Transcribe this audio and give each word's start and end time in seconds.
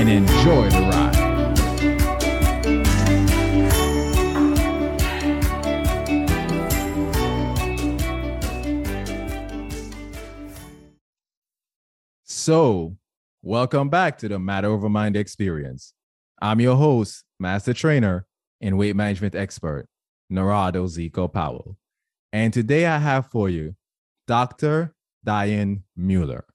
and 0.00 0.08
enjoy 0.08 0.70
the 0.70 0.80
ride. 0.80 1.16
So, 12.24 12.96
welcome 13.42 13.90
back 13.90 14.16
to 14.18 14.28
the 14.28 14.38
Matter 14.38 14.68
Over 14.68 14.88
Mind 14.88 15.16
experience. 15.16 15.92
I'm 16.40 16.60
your 16.60 16.76
host, 16.76 17.24
Master 17.38 17.74
Trainer 17.74 18.24
and 18.62 18.78
Weight 18.78 18.96
Management 18.96 19.34
Expert, 19.34 19.86
Narado 20.32 20.86
Zico 20.86 21.30
Powell. 21.30 21.76
And 22.32 22.54
today 22.54 22.86
I 22.86 22.96
have 22.96 23.26
for 23.26 23.50
you 23.50 23.76
Dr. 24.26 24.94
Diane 25.22 25.82
Mueller, 25.94 26.46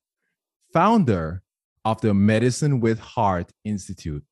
founder 0.73 1.43
of 1.85 2.01
the 2.01 2.13
Medicine 2.13 2.79
with 2.79 2.99
Heart 2.99 3.51
Institute. 3.63 4.23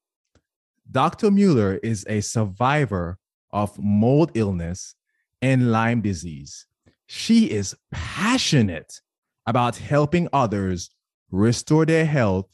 Dr. 0.89 1.31
Mueller 1.31 1.80
is 1.83 2.05
a 2.09 2.19
survivor 2.19 3.19
of 3.52 3.78
mold 3.80 4.31
illness 4.33 4.95
and 5.41 5.72
Lyme 5.72 6.02
disease. 6.02 6.66
She 7.05 7.52
is 7.52 7.75
passionate 7.91 9.00
about 9.45 9.78
helping 9.78 10.28
others 10.33 10.89
restore 11.31 11.86
their 11.86 12.05
health 12.05 12.50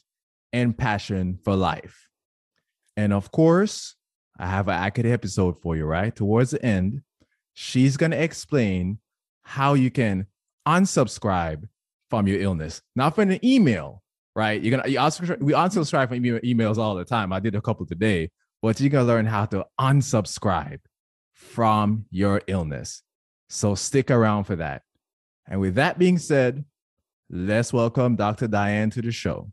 and 0.52 0.76
passion 0.76 1.38
for 1.42 1.56
life. 1.56 2.08
And 2.96 3.12
of 3.12 3.32
course, 3.32 3.96
I 4.38 4.46
have 4.46 4.68
an 4.68 4.74
accurate 4.74 5.12
episode 5.12 5.60
for 5.62 5.76
you, 5.76 5.84
right? 5.84 6.14
Towards 6.14 6.50
the 6.50 6.64
end, 6.64 7.02
she's 7.54 7.96
going 7.96 8.10
to 8.10 8.22
explain 8.22 8.98
how 9.42 9.74
you 9.74 9.90
can 9.90 10.26
unsubscribe 10.66 11.68
from 12.10 12.26
your 12.26 12.40
illness, 12.40 12.82
not 12.94 13.14
from 13.14 13.30
an 13.30 13.44
email, 13.44 14.02
right? 14.34 14.62
You're 14.62 14.76
gonna 14.76 14.88
you 14.88 14.98
also 14.98 15.36
we 15.40 15.52
unsubscribe 15.52 16.08
from 16.08 16.16
email, 16.16 16.40
emails 16.40 16.78
all 16.78 16.94
the 16.94 17.04
time. 17.04 17.32
I 17.32 17.40
did 17.40 17.54
a 17.54 17.60
couple 17.60 17.86
today, 17.86 18.30
but 18.62 18.80
you're 18.80 18.90
gonna 18.90 19.04
learn 19.04 19.26
how 19.26 19.46
to 19.46 19.66
unsubscribe 19.80 20.80
from 21.34 22.06
your 22.10 22.42
illness. 22.46 23.02
So 23.48 23.74
stick 23.74 24.10
around 24.10 24.44
for 24.44 24.56
that. 24.56 24.82
And 25.48 25.60
with 25.60 25.74
that 25.74 25.98
being 25.98 26.18
said, 26.18 26.64
let's 27.28 27.72
welcome 27.72 28.14
Dr. 28.14 28.46
Diane 28.46 28.90
to 28.90 29.02
the 29.02 29.10
show. 29.10 29.50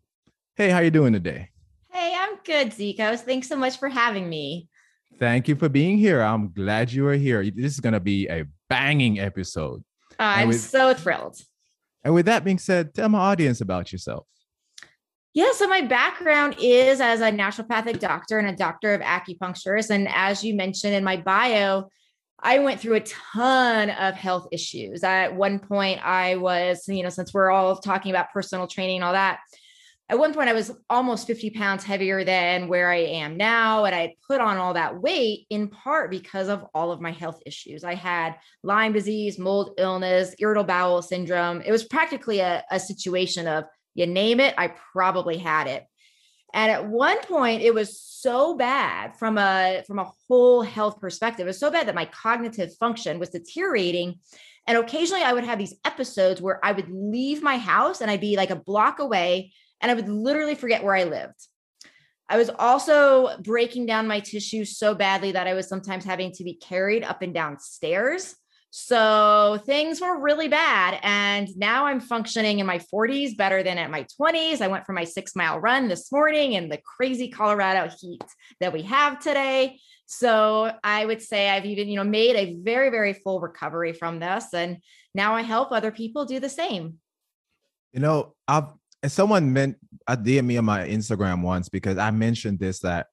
Hey, 0.56 0.70
how 0.70 0.80
you 0.80 0.92
doing 0.92 1.14
today? 1.14 1.50
Hey, 1.92 2.16
I'm 2.16 2.36
good, 2.44 2.68
Zikos. 2.68 3.22
Thanks 3.22 3.48
so 3.48 3.56
much 3.56 3.80
for 3.80 3.90
having 3.90 4.30
me. 4.30 4.70
Thank 5.18 5.48
you 5.48 5.56
for 5.56 5.70
being 5.70 5.98
here. 5.98 6.22
I'm 6.22 6.54
glad 6.54 6.92
you 6.92 7.08
are 7.08 7.16
here. 7.16 7.44
This 7.44 7.74
is 7.74 7.80
going 7.80 7.94
to 7.94 8.00
be 8.00 8.28
a 8.28 8.46
banging 8.70 9.20
episode. 9.20 9.84
I'm 10.20 10.50
with, 10.50 10.60
so 10.60 10.94
thrilled. 10.94 11.40
And 12.04 12.14
with 12.14 12.28
that 12.28 12.44
being 12.44 12.60
said, 12.60 12.94
tell 12.94 13.10
my 13.10 13.20
audience 13.20 13.62
about 13.62 13.92
yourself. 13.92 14.28
Yeah, 15.34 15.52
so 15.54 15.68
my 15.68 15.82
background 15.82 16.56
is 16.60 17.00
as 17.00 17.22
a 17.22 17.32
naturopathic 17.32 18.00
doctor 18.00 18.40
and 18.40 18.48
a 18.48 18.56
doctor 18.56 18.94
of 18.94 19.02
acupuncturist. 19.02 19.92
And 19.92 20.08
as 20.10 20.44
you 20.44 20.56
mentioned 20.56 20.96
in 20.96 21.04
my 21.04 21.18
bio, 21.18 21.90
I 22.40 22.60
went 22.60 22.80
through 22.80 22.96
a 22.96 23.02
ton 23.02 23.90
of 23.90 24.16
health 24.16 24.48
issues. 24.52 25.04
At 25.04 25.36
one 25.36 25.60
point, 25.60 26.06
I 26.06 26.36
was, 26.36 26.88
you 26.88 27.04
know, 27.04 27.10
since 27.10 27.34
we're 27.34 27.52
all 27.52 27.78
talking 27.78 28.12
about 28.12 28.32
personal 28.32 28.68
training 28.68 28.98
and 28.98 29.04
all 29.04 29.14
that, 29.14 29.40
at 30.10 30.20
one 30.20 30.34
point 30.34 30.48
I 30.48 30.54
was 30.54 30.72
almost 30.90 31.28
50 31.28 31.50
pounds 31.50 31.84
heavier 31.84 32.24
than 32.24 32.68
where 32.70 32.90
I 32.90 33.00
am 33.00 33.36
now. 33.36 33.86
And 33.86 33.94
I 33.94 34.16
put 34.26 34.40
on 34.40 34.58
all 34.58 34.74
that 34.76 35.02
weight 35.02 35.48
in 35.50 35.68
part 35.68 36.12
because 36.12 36.48
of 36.48 36.64
all 36.74 36.92
of 36.92 37.02
my 37.02 37.12
health 37.12 37.42
issues. 37.46 37.84
I 37.84 37.96
had 37.96 38.36
Lyme 38.64 38.94
disease, 38.94 39.38
mold 39.38 39.72
illness, 39.78 40.34
irritable 40.40 40.68
bowel 40.68 41.02
syndrome. 41.02 41.62
It 41.62 41.72
was 41.72 41.84
practically 41.84 42.40
a, 42.40 42.64
a 42.72 42.80
situation 42.80 43.48
of 43.48 43.66
you 43.98 44.08
name 44.08 44.40
it, 44.40 44.54
I 44.58 44.74
probably 44.94 45.38
had 45.38 45.68
it. 45.68 45.86
And 46.54 46.72
at 46.72 46.88
one 46.88 47.20
point, 47.24 47.62
it 47.62 47.74
was 47.74 48.02
so 48.02 48.56
bad 48.56 49.18
from 49.18 49.38
a 49.38 49.84
from 49.86 50.00
a 50.00 50.12
whole 50.28 50.62
health 50.62 51.00
perspective. 51.00 51.46
It 51.46 51.50
was 51.50 51.60
so 51.60 51.70
bad 51.70 51.88
that 51.88 51.96
my 51.96 52.06
cognitive 52.06 52.76
function 52.78 53.20
was 53.20 53.30
deteriorating. 53.30 54.16
And 54.66 54.78
occasionally 54.78 55.24
I 55.24 55.34
would 55.34 55.44
have 55.44 55.60
these 55.60 55.76
episodes 55.86 56.42
where 56.42 56.64
I 56.64 56.72
would 56.72 56.90
leave 56.90 57.42
my 57.42 57.58
house 57.58 58.02
and 58.02 58.10
I'd 58.10 58.22
be 58.22 58.38
like 58.38 58.50
a 58.50 58.56
block 58.56 59.00
away 59.00 59.54
and 59.82 59.92
I 59.92 59.94
would 59.94 60.10
literally 60.10 60.56
forget 60.56 60.84
where 60.84 60.96
I 60.96 61.04
lived. 61.04 61.48
I 62.30 62.38
was 62.38 62.50
also 62.50 63.38
breaking 63.40 63.86
down 63.86 64.08
my 64.08 64.20
tissues 64.20 64.78
so 64.78 64.94
badly 64.94 65.32
that 65.32 65.48
I 65.48 65.54
was 65.54 65.70
sometimes 65.70 66.04
having 66.04 66.34
to 66.34 66.44
be 66.44 66.56
carried 66.56 67.04
up 67.04 67.22
and 67.22 67.34
down 67.34 67.60
stairs. 67.60 68.36
So 68.80 69.60
things 69.66 70.00
were 70.00 70.20
really 70.20 70.50
bad. 70.50 71.00
And 71.02 71.50
now 71.58 71.88
I'm 71.88 72.00
functioning 72.00 72.60
in 72.60 72.68
my 72.68 72.78
40s 72.78 73.36
better 73.36 73.64
than 73.64 73.80
at 73.80 73.90
my 73.90 74.06
20s. 74.22 74.62
I 74.62 74.68
went 74.68 74.86
for 74.86 74.94
my 74.94 75.04
six 75.04 75.36
mile 75.36 75.60
run 75.60 75.88
this 75.88 76.12
morning 76.12 76.54
in 76.54 76.70
the 76.70 76.78
crazy 76.78 77.28
Colorado 77.28 77.90
heat 78.00 78.24
that 78.60 78.72
we 78.72 78.84
have 78.84 79.20
today. 79.20 79.80
So 80.06 80.72
I 80.84 81.04
would 81.04 81.24
say 81.24 81.50
I've 81.50 81.66
even, 81.66 81.90
you 81.90 81.96
know, 81.96 82.04
made 82.04 82.36
a 82.36 82.56
very, 82.62 82.92
very 82.92 83.14
full 83.14 83.40
recovery 83.40 83.94
from 83.94 84.20
this. 84.20 84.54
And 84.54 84.78
now 85.16 85.34
I 85.34 85.42
help 85.42 85.72
other 85.72 85.92
people 85.92 86.26
do 86.26 86.40
the 86.40 86.48
same. 86.48 87.00
You 87.94 88.02
know, 88.02 88.36
I've 88.48 88.72
someone 89.08 89.54
meant 89.54 89.78
I 90.08 90.14
uh, 90.14 90.18
DM 90.18 90.46
me 90.46 90.58
on 90.58 90.66
my 90.66 90.88
Instagram 90.88 91.42
once 91.42 91.68
because 91.68 91.98
I 91.98 92.12
mentioned 92.12 92.60
this 92.60 92.82
that 92.82 93.08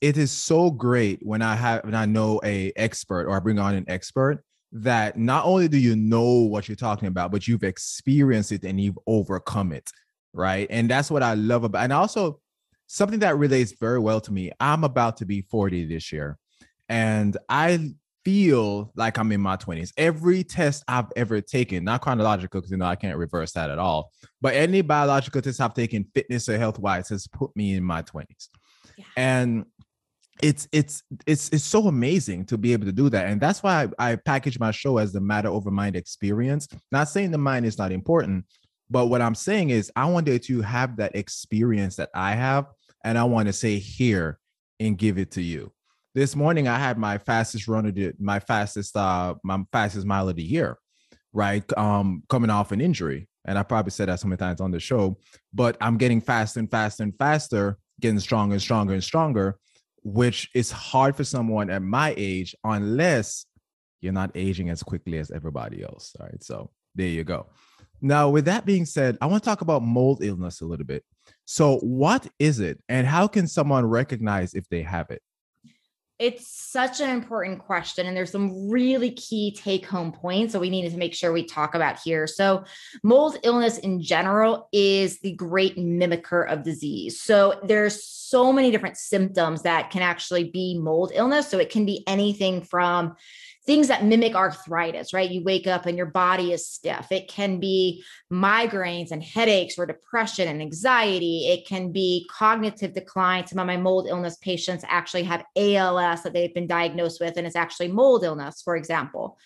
it 0.00 0.18
is 0.18 0.32
so 0.32 0.68
great 0.68 1.20
when 1.22 1.42
I 1.42 1.54
have 1.54 1.84
when 1.84 1.94
I 1.94 2.06
know 2.06 2.40
a 2.42 2.72
expert 2.74 3.28
or 3.28 3.36
I 3.36 3.38
bring 3.38 3.60
on 3.60 3.76
an 3.76 3.84
expert 3.86 4.42
that 4.72 5.18
not 5.18 5.44
only 5.44 5.68
do 5.68 5.78
you 5.78 5.96
know 5.96 6.42
what 6.42 6.68
you're 6.68 6.76
talking 6.76 7.08
about, 7.08 7.32
but 7.32 7.48
you've 7.48 7.64
experienced 7.64 8.52
it 8.52 8.64
and 8.64 8.80
you've 8.80 8.98
overcome 9.06 9.72
it, 9.72 9.90
right? 10.32 10.66
And 10.70 10.88
that's 10.88 11.10
what 11.10 11.22
I 11.22 11.34
love 11.34 11.64
about. 11.64 11.82
And 11.82 11.92
also 11.92 12.40
something 12.86 13.20
that 13.20 13.36
relates 13.36 13.72
very 13.72 13.98
well 13.98 14.20
to 14.20 14.32
me. 14.32 14.52
I'm 14.60 14.84
about 14.84 15.16
to 15.18 15.26
be 15.26 15.42
40 15.42 15.86
this 15.86 16.12
year, 16.12 16.38
and 16.88 17.36
I 17.48 17.92
feel 18.24 18.92
like 18.96 19.18
I'm 19.18 19.32
in 19.32 19.40
my 19.40 19.56
20s. 19.56 19.92
Every 19.96 20.44
test 20.44 20.84
I've 20.86 21.10
ever 21.16 21.40
taken, 21.40 21.84
not 21.84 22.02
chronological, 22.02 22.60
because 22.60 22.70
you 22.70 22.76
know 22.76 22.84
I 22.84 22.96
can't 22.96 23.16
reverse 23.16 23.52
that 23.52 23.70
at 23.70 23.78
all, 23.78 24.12
but 24.40 24.54
any 24.54 24.82
biological 24.82 25.40
test 25.40 25.60
I've 25.60 25.74
taken, 25.74 26.04
fitness 26.14 26.48
or 26.48 26.58
health 26.58 26.78
wise, 26.78 27.08
has 27.08 27.26
put 27.26 27.54
me 27.56 27.74
in 27.74 27.82
my 27.82 28.02
20s. 28.02 28.48
Yeah. 28.96 29.04
And 29.16 29.64
it's 30.42 30.68
it's 30.72 31.02
it's 31.26 31.48
it's 31.50 31.64
so 31.64 31.86
amazing 31.86 32.44
to 32.46 32.58
be 32.58 32.72
able 32.72 32.86
to 32.86 32.92
do 32.92 33.08
that 33.10 33.26
and 33.26 33.40
that's 33.40 33.62
why 33.62 33.88
I, 33.98 34.12
I, 34.12 34.16
package 34.16 34.58
my 34.58 34.70
show 34.70 34.98
as 34.98 35.12
the 35.12 35.20
matter 35.20 35.48
over 35.48 35.70
mind 35.70 35.96
experience 35.96 36.68
not 36.90 37.08
saying 37.08 37.30
the 37.30 37.38
mind 37.38 37.66
is 37.66 37.78
not 37.78 37.92
important 37.92 38.44
but 38.88 39.06
what 39.06 39.22
i'm 39.22 39.34
saying 39.34 39.70
is 39.70 39.90
i 39.96 40.06
wanted 40.06 40.42
to 40.44 40.62
have 40.62 40.96
that 40.96 41.14
experience 41.14 41.96
that 41.96 42.10
i 42.14 42.32
have 42.32 42.66
and 43.04 43.18
i 43.18 43.24
want 43.24 43.48
to 43.48 43.52
say 43.52 43.78
here 43.78 44.38
and 44.80 44.96
give 44.96 45.18
it 45.18 45.30
to 45.32 45.42
you. 45.42 45.70
This 46.14 46.34
morning 46.34 46.66
i 46.66 46.78
had 46.78 46.98
my 46.98 47.18
fastest 47.18 47.68
run 47.68 47.86
of 47.86 47.94
the 47.94 48.12
my 48.18 48.40
fastest 48.40 48.96
uh 48.96 49.34
my 49.44 49.62
fastest 49.72 50.06
mile 50.06 50.28
of 50.28 50.36
the 50.36 50.42
year 50.42 50.76
right 51.32 51.64
um 51.78 52.24
coming 52.28 52.50
off 52.50 52.72
an 52.72 52.80
injury 52.80 53.28
and 53.44 53.56
i 53.56 53.62
probably 53.62 53.92
said 53.92 54.08
that 54.08 54.18
so 54.18 54.26
many 54.26 54.36
times 54.36 54.60
on 54.60 54.72
the 54.72 54.80
show 54.80 55.16
but 55.54 55.76
i'm 55.80 55.96
getting 55.96 56.20
faster 56.20 56.58
and 56.58 56.68
faster 56.68 57.04
and 57.04 57.16
faster 57.16 57.78
getting 58.00 58.18
stronger 58.18 58.54
and 58.54 58.62
stronger 58.62 58.92
and 58.92 59.04
stronger 59.04 59.56
which 60.02 60.50
is 60.54 60.70
hard 60.70 61.16
for 61.16 61.24
someone 61.24 61.70
at 61.70 61.82
my 61.82 62.14
age 62.16 62.54
unless 62.64 63.46
you're 64.00 64.12
not 64.12 64.30
aging 64.34 64.70
as 64.70 64.82
quickly 64.82 65.18
as 65.18 65.30
everybody 65.30 65.82
else. 65.82 66.14
All 66.18 66.26
right. 66.26 66.42
So 66.42 66.70
there 66.94 67.08
you 67.08 67.24
go. 67.24 67.46
Now, 68.00 68.30
with 68.30 68.46
that 68.46 68.64
being 68.64 68.86
said, 68.86 69.18
I 69.20 69.26
want 69.26 69.42
to 69.42 69.48
talk 69.48 69.60
about 69.60 69.82
mold 69.82 70.22
illness 70.22 70.62
a 70.62 70.64
little 70.64 70.86
bit. 70.86 71.04
So, 71.44 71.78
what 71.78 72.26
is 72.38 72.60
it, 72.60 72.80
and 72.88 73.06
how 73.06 73.26
can 73.26 73.46
someone 73.46 73.84
recognize 73.84 74.54
if 74.54 74.68
they 74.68 74.82
have 74.82 75.10
it? 75.10 75.20
It's 76.20 76.46
such 76.46 77.00
an 77.00 77.08
important 77.08 77.60
question, 77.60 78.06
and 78.06 78.14
there's 78.14 78.30
some 78.30 78.68
really 78.68 79.10
key 79.12 79.52
take 79.52 79.86
home 79.86 80.12
points 80.12 80.52
that 80.52 80.60
we 80.60 80.68
needed 80.68 80.92
to 80.92 80.98
make 80.98 81.14
sure 81.14 81.32
we 81.32 81.46
talk 81.46 81.74
about 81.74 81.98
here. 81.98 82.26
So, 82.26 82.64
mold 83.02 83.38
illness 83.42 83.78
in 83.78 84.02
general 84.02 84.68
is 84.70 85.18
the 85.20 85.32
great 85.32 85.78
mimicker 85.78 86.46
of 86.46 86.62
disease. 86.62 87.22
So, 87.22 87.58
there's 87.64 88.04
so 88.04 88.52
many 88.52 88.70
different 88.70 88.98
symptoms 88.98 89.62
that 89.62 89.88
can 89.88 90.02
actually 90.02 90.50
be 90.50 90.78
mold 90.78 91.10
illness. 91.14 91.48
So, 91.48 91.58
it 91.58 91.70
can 91.70 91.86
be 91.86 92.04
anything 92.06 92.60
from 92.64 93.16
things 93.66 93.88
that 93.88 94.04
mimic 94.04 94.34
arthritis, 94.34 95.12
right? 95.12 95.30
You 95.30 95.44
wake 95.44 95.66
up 95.66 95.86
and 95.86 95.96
your 95.96 96.06
body 96.06 96.52
is 96.52 96.66
stiff. 96.66 97.12
It 97.12 97.28
can 97.28 97.60
be 97.60 98.02
migraines 98.32 99.10
and 99.10 99.22
headaches 99.22 99.78
or 99.78 99.84
depression 99.84 100.48
and 100.48 100.62
anxiety. 100.62 101.48
It 101.48 101.66
can 101.66 101.92
be 101.92 102.28
cognitive 102.30 102.94
decline. 102.94 103.46
Some 103.46 103.58
of 103.58 103.66
my 103.66 103.76
mold 103.76 104.06
illness 104.08 104.36
patients 104.38 104.84
actually 104.88 105.24
have 105.24 105.44
ALS 105.56 106.22
that 106.22 106.32
they've 106.32 106.54
been 106.54 106.66
diagnosed 106.66 107.20
with, 107.20 107.36
and 107.36 107.46
it's 107.46 107.56
actually 107.56 107.88
mold 107.88 108.24
illness, 108.24 108.62
for 108.62 108.76
example. 108.76 109.38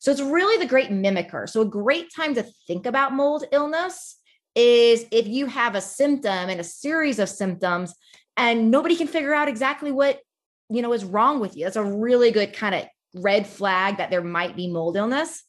So 0.00 0.10
it's 0.10 0.20
really 0.20 0.62
the 0.62 0.68
great 0.68 0.90
mimicker. 0.90 1.48
So 1.48 1.62
a 1.62 1.66
great 1.66 2.12
time 2.14 2.34
to 2.34 2.44
think 2.66 2.86
about 2.86 3.14
mold 3.14 3.44
illness 3.52 4.18
is 4.54 5.06
if 5.10 5.26
you 5.26 5.46
have 5.46 5.74
a 5.74 5.80
symptom 5.80 6.50
and 6.50 6.60
a 6.60 6.64
series 6.64 7.18
of 7.18 7.28
symptoms 7.28 7.94
and 8.36 8.70
nobody 8.70 8.96
can 8.96 9.06
figure 9.06 9.32
out 9.32 9.48
exactly 9.48 9.92
what 9.92 10.20
you 10.68 10.82
know 10.82 10.92
is 10.92 11.04
wrong 11.04 11.40
with 11.40 11.56
you. 11.56 11.64
That's 11.64 11.76
a 11.76 11.84
really 11.84 12.30
good 12.30 12.52
kind 12.52 12.74
of 12.74 12.86
red 13.14 13.46
flag 13.46 13.98
that 13.98 14.10
there 14.10 14.22
might 14.22 14.56
be 14.56 14.68
mold 14.68 14.96
illness. 14.96 15.44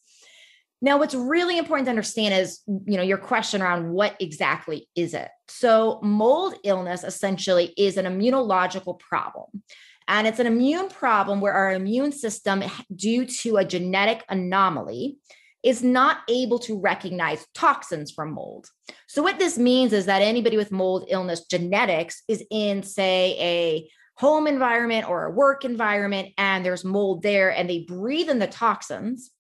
Now, 0.82 0.98
what's 0.98 1.16
really 1.16 1.58
important 1.58 1.86
to 1.86 1.92
understand 1.92 2.34
is, 2.34 2.60
you 2.68 2.98
know, 2.98 3.04
your 3.04 3.18
question 3.18 3.62
around 3.62 3.90
what 3.90 4.18
exactly 4.20 4.90
is 4.96 5.14
it? 5.14 5.30
So, 5.48 6.02
mold 6.04 6.56
illness 6.66 7.06
essentially 7.06 7.74
is 7.78 7.96
an 7.96 8.06
immunological 8.06 9.00
problem. 9.00 9.64
And 10.10 10.28
it's 10.28 10.40
an 10.40 10.48
immune 10.48 10.90
problem 10.90 11.40
where 11.40 11.54
our 11.54 11.72
immune 11.72 12.12
system, 12.12 12.64
due 12.94 13.26
to 13.26 13.58
a 13.58 13.66
genetic 13.66 14.26
anomaly, 14.28 15.18
is 15.64 15.82
not 15.82 16.18
able 16.28 16.60
to 16.60 16.78
recognize 16.78 17.48
toxins 17.56 18.12
from 18.12 18.34
mold. 18.34 18.68
So, 19.08 19.24
what 19.24 19.40
this 19.40 19.58
means 19.58 19.94
is 19.94 20.06
that 20.08 20.22
anybody 20.22 20.58
with 20.58 20.72
mold 20.72 21.06
illness 21.08 21.46
genetics 21.46 22.24
is 22.28 22.44
in, 22.52 22.84
say, 22.84 23.38
a 23.40 23.90
home 24.16 24.48
environment 24.48 25.10
or 25.10 25.26
a 25.26 25.32
work 25.32 25.66
environment, 25.66 26.30
and 26.38 26.66
there's 26.66 26.86
mold 26.86 27.24
there, 27.24 27.50
and 27.52 27.70
they 27.70 27.80
breathe 27.80 28.30
in 28.30 28.40
the 28.40 28.48
toxins, 28.48 29.32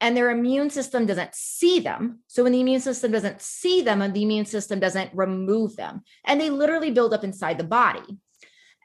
and 0.00 0.16
their 0.16 0.30
immune 0.30 0.70
system 0.70 1.06
doesn't 1.06 1.34
see 1.34 1.80
them. 1.80 2.20
So, 2.26 2.42
when 2.42 2.52
the 2.52 2.60
immune 2.60 2.80
system 2.80 3.12
doesn't 3.12 3.40
see 3.40 3.82
them, 3.82 4.02
and 4.02 4.14
the 4.14 4.22
immune 4.22 4.46
system 4.46 4.80
doesn't 4.80 5.10
remove 5.14 5.76
them, 5.76 6.02
and 6.24 6.40
they 6.40 6.50
literally 6.50 6.90
build 6.90 7.14
up 7.14 7.24
inside 7.24 7.58
the 7.58 7.64
body. 7.64 8.18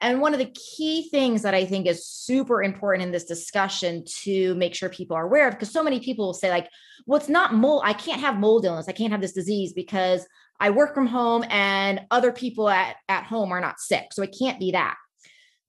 And 0.00 0.20
one 0.20 0.32
of 0.32 0.40
the 0.40 0.52
key 0.76 1.08
things 1.10 1.42
that 1.42 1.54
I 1.54 1.64
think 1.64 1.86
is 1.86 2.04
super 2.04 2.60
important 2.60 3.04
in 3.04 3.12
this 3.12 3.24
discussion 3.24 4.04
to 4.24 4.52
make 4.56 4.74
sure 4.74 4.88
people 4.88 5.16
are 5.16 5.24
aware 5.24 5.46
of, 5.46 5.54
because 5.54 5.70
so 5.70 5.84
many 5.84 6.00
people 6.00 6.26
will 6.26 6.34
say, 6.34 6.50
like, 6.50 6.68
well, 7.06 7.20
it's 7.20 7.28
not 7.28 7.54
mold. 7.54 7.82
I 7.84 7.92
can't 7.92 8.20
have 8.20 8.38
mold 8.38 8.64
illness. 8.64 8.88
I 8.88 8.92
can't 8.92 9.12
have 9.12 9.20
this 9.20 9.32
disease 9.32 9.72
because 9.72 10.26
I 10.58 10.70
work 10.70 10.94
from 10.94 11.06
home 11.06 11.44
and 11.48 12.00
other 12.10 12.32
people 12.32 12.68
at, 12.68 12.96
at 13.08 13.24
home 13.24 13.52
are 13.52 13.60
not 13.60 13.80
sick. 13.80 14.12
So 14.12 14.22
it 14.22 14.34
can't 14.36 14.58
be 14.58 14.72
that. 14.72 14.96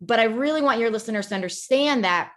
But 0.05 0.19
I 0.19 0.23
really 0.23 0.61
want 0.61 0.79
your 0.79 0.91
listeners 0.91 1.27
to 1.27 1.35
understand 1.35 2.03
that 2.03 2.31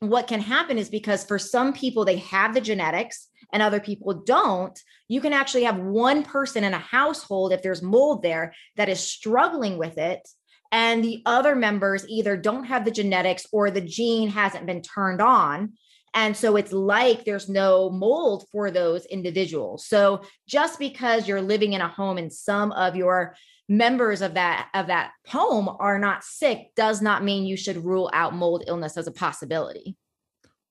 what 0.00 0.26
can 0.26 0.40
happen 0.40 0.78
is 0.78 0.88
because 0.88 1.24
for 1.24 1.38
some 1.38 1.72
people, 1.72 2.04
they 2.04 2.18
have 2.18 2.52
the 2.52 2.60
genetics 2.60 3.28
and 3.52 3.62
other 3.62 3.80
people 3.80 4.22
don't, 4.26 4.78
you 5.08 5.20
can 5.20 5.32
actually 5.32 5.64
have 5.64 5.78
one 5.78 6.22
person 6.22 6.64
in 6.64 6.74
a 6.74 6.78
household, 6.78 7.52
if 7.52 7.62
there's 7.62 7.82
mold 7.82 8.22
there, 8.22 8.52
that 8.76 8.88
is 8.88 9.00
struggling 9.00 9.78
with 9.78 9.98
it. 9.98 10.26
And 10.72 11.02
the 11.02 11.22
other 11.24 11.54
members 11.54 12.06
either 12.08 12.36
don't 12.36 12.64
have 12.64 12.84
the 12.84 12.90
genetics 12.90 13.46
or 13.52 13.70
the 13.70 13.80
gene 13.80 14.28
hasn't 14.28 14.66
been 14.66 14.82
turned 14.82 15.22
on. 15.22 15.74
And 16.12 16.36
so 16.36 16.56
it's 16.56 16.72
like 16.72 17.24
there's 17.24 17.48
no 17.48 17.90
mold 17.90 18.46
for 18.50 18.70
those 18.70 19.06
individuals. 19.06 19.86
So 19.86 20.22
just 20.48 20.78
because 20.78 21.28
you're 21.28 21.42
living 21.42 21.74
in 21.74 21.80
a 21.80 21.88
home 21.88 22.18
and 22.18 22.32
some 22.32 22.72
of 22.72 22.96
your 22.96 23.36
members 23.68 24.22
of 24.22 24.34
that 24.34 24.68
of 24.74 24.86
that 24.86 25.10
home 25.26 25.68
are 25.80 25.98
not 25.98 26.22
sick 26.22 26.68
does 26.76 27.02
not 27.02 27.24
mean 27.24 27.44
you 27.44 27.56
should 27.56 27.84
rule 27.84 28.10
out 28.12 28.34
mold 28.34 28.62
illness 28.66 28.96
as 28.96 29.06
a 29.06 29.12
possibility 29.12 29.96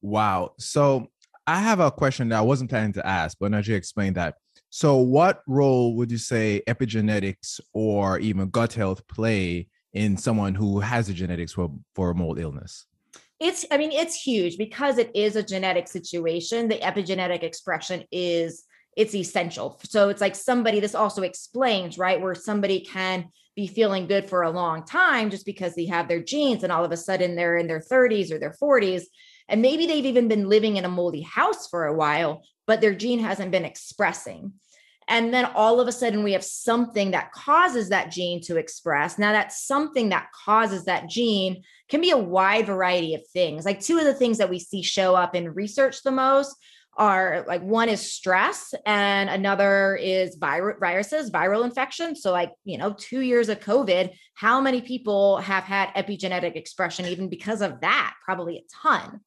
wow 0.01 0.53
so 0.57 1.07
i 1.45 1.59
have 1.59 1.79
a 1.79 1.91
question 1.91 2.29
that 2.29 2.37
i 2.37 2.41
wasn't 2.41 2.69
planning 2.69 2.93
to 2.93 3.05
ask 3.05 3.37
but 3.39 3.51
Najee 3.51 3.75
explained 3.75 4.15
that 4.15 4.35
so 4.75 4.97
what 4.97 5.41
role 5.47 5.95
would 5.95 6.11
you 6.11 6.17
say 6.17 6.61
epigenetics 6.67 7.61
or 7.71 8.19
even 8.19 8.49
gut 8.49 8.73
health 8.73 9.07
play 9.07 9.69
in 9.93 10.17
someone 10.17 10.53
who 10.53 10.81
has 10.81 11.07
the 11.07 11.13
genetics 11.13 11.53
for, 11.53 11.71
for 11.95 12.13
mold 12.13 12.39
illness? 12.39 12.85
It's, 13.39 13.65
I 13.71 13.77
mean, 13.77 13.93
it's 13.93 14.21
huge 14.21 14.57
because 14.57 14.97
it 14.97 15.11
is 15.15 15.37
a 15.37 15.43
genetic 15.43 15.87
situation. 15.87 16.67
The 16.67 16.79
epigenetic 16.79 17.41
expression 17.41 18.03
is 18.11 18.65
it's 18.95 19.15
essential. 19.15 19.79
So 19.83 20.09
it's 20.09 20.21
like 20.21 20.35
somebody, 20.35 20.79
this 20.79 20.95
also 20.95 21.23
explains, 21.23 21.97
right, 21.97 22.21
where 22.21 22.35
somebody 22.35 22.81
can 22.81 23.29
be 23.55 23.67
feeling 23.67 24.07
good 24.07 24.25
for 24.29 24.43
a 24.43 24.51
long 24.51 24.85
time 24.85 25.29
just 25.29 25.45
because 25.45 25.75
they 25.75 25.85
have 25.85 26.07
their 26.07 26.21
genes 26.21 26.63
and 26.63 26.71
all 26.71 26.83
of 26.83 26.91
a 26.91 26.97
sudden 26.97 27.35
they're 27.35 27.57
in 27.57 27.67
their 27.67 27.79
30s 27.79 28.31
or 28.31 28.39
their 28.39 28.55
40s. 28.61 29.03
And 29.47 29.61
maybe 29.61 29.85
they've 29.85 30.05
even 30.05 30.27
been 30.27 30.49
living 30.49 30.77
in 30.77 30.85
a 30.85 30.89
moldy 30.89 31.21
house 31.21 31.67
for 31.67 31.85
a 31.85 31.93
while, 31.93 32.43
but 32.67 32.81
their 32.81 32.95
gene 32.95 33.19
hasn't 33.19 33.51
been 33.51 33.65
expressing. 33.65 34.53
And 35.07 35.33
then 35.33 35.45
all 35.53 35.79
of 35.79 35.87
a 35.87 35.91
sudden, 35.91 36.23
we 36.23 36.31
have 36.31 36.43
something 36.43 37.11
that 37.11 37.31
causes 37.31 37.89
that 37.89 38.11
gene 38.11 38.41
to 38.41 38.57
express. 38.57 39.19
Now, 39.19 39.33
that 39.33 39.53
something 39.53 40.09
that 40.09 40.29
causes 40.31 40.85
that 40.85 41.07
gene 41.07 41.63
can 41.89 42.01
be 42.01 42.09
a 42.09 42.17
wide 42.17 42.65
variety 42.65 43.13
of 43.13 43.21
things. 43.27 43.65
Like 43.65 43.81
two 43.81 43.99
of 43.99 44.05
the 44.05 44.15
things 44.15 44.39
that 44.39 44.49
we 44.49 44.57
see 44.57 44.81
show 44.81 45.15
up 45.15 45.35
in 45.35 45.53
research 45.53 46.01
the 46.01 46.09
most 46.11 46.55
are 46.97 47.43
like 47.47 47.61
one 47.61 47.89
is 47.89 48.13
stress 48.13 48.73
and 48.85 49.29
another 49.29 49.95
is 49.95 50.35
vir- 50.35 50.77
viruses, 50.79 51.29
viral 51.29 51.65
infection. 51.65 52.15
So, 52.15 52.31
like, 52.31 52.51
you 52.63 52.77
know, 52.77 52.93
two 52.97 53.21
years 53.21 53.49
of 53.49 53.59
COVID, 53.59 54.13
how 54.33 54.61
many 54.61 54.81
people 54.81 55.37
have 55.37 55.63
had 55.63 55.89
epigenetic 55.95 56.55
expression 56.55 57.05
even 57.05 57.29
because 57.29 57.61
of 57.61 57.81
that? 57.81 58.13
Probably 58.25 58.57
a 58.57 58.63
ton. 58.81 59.21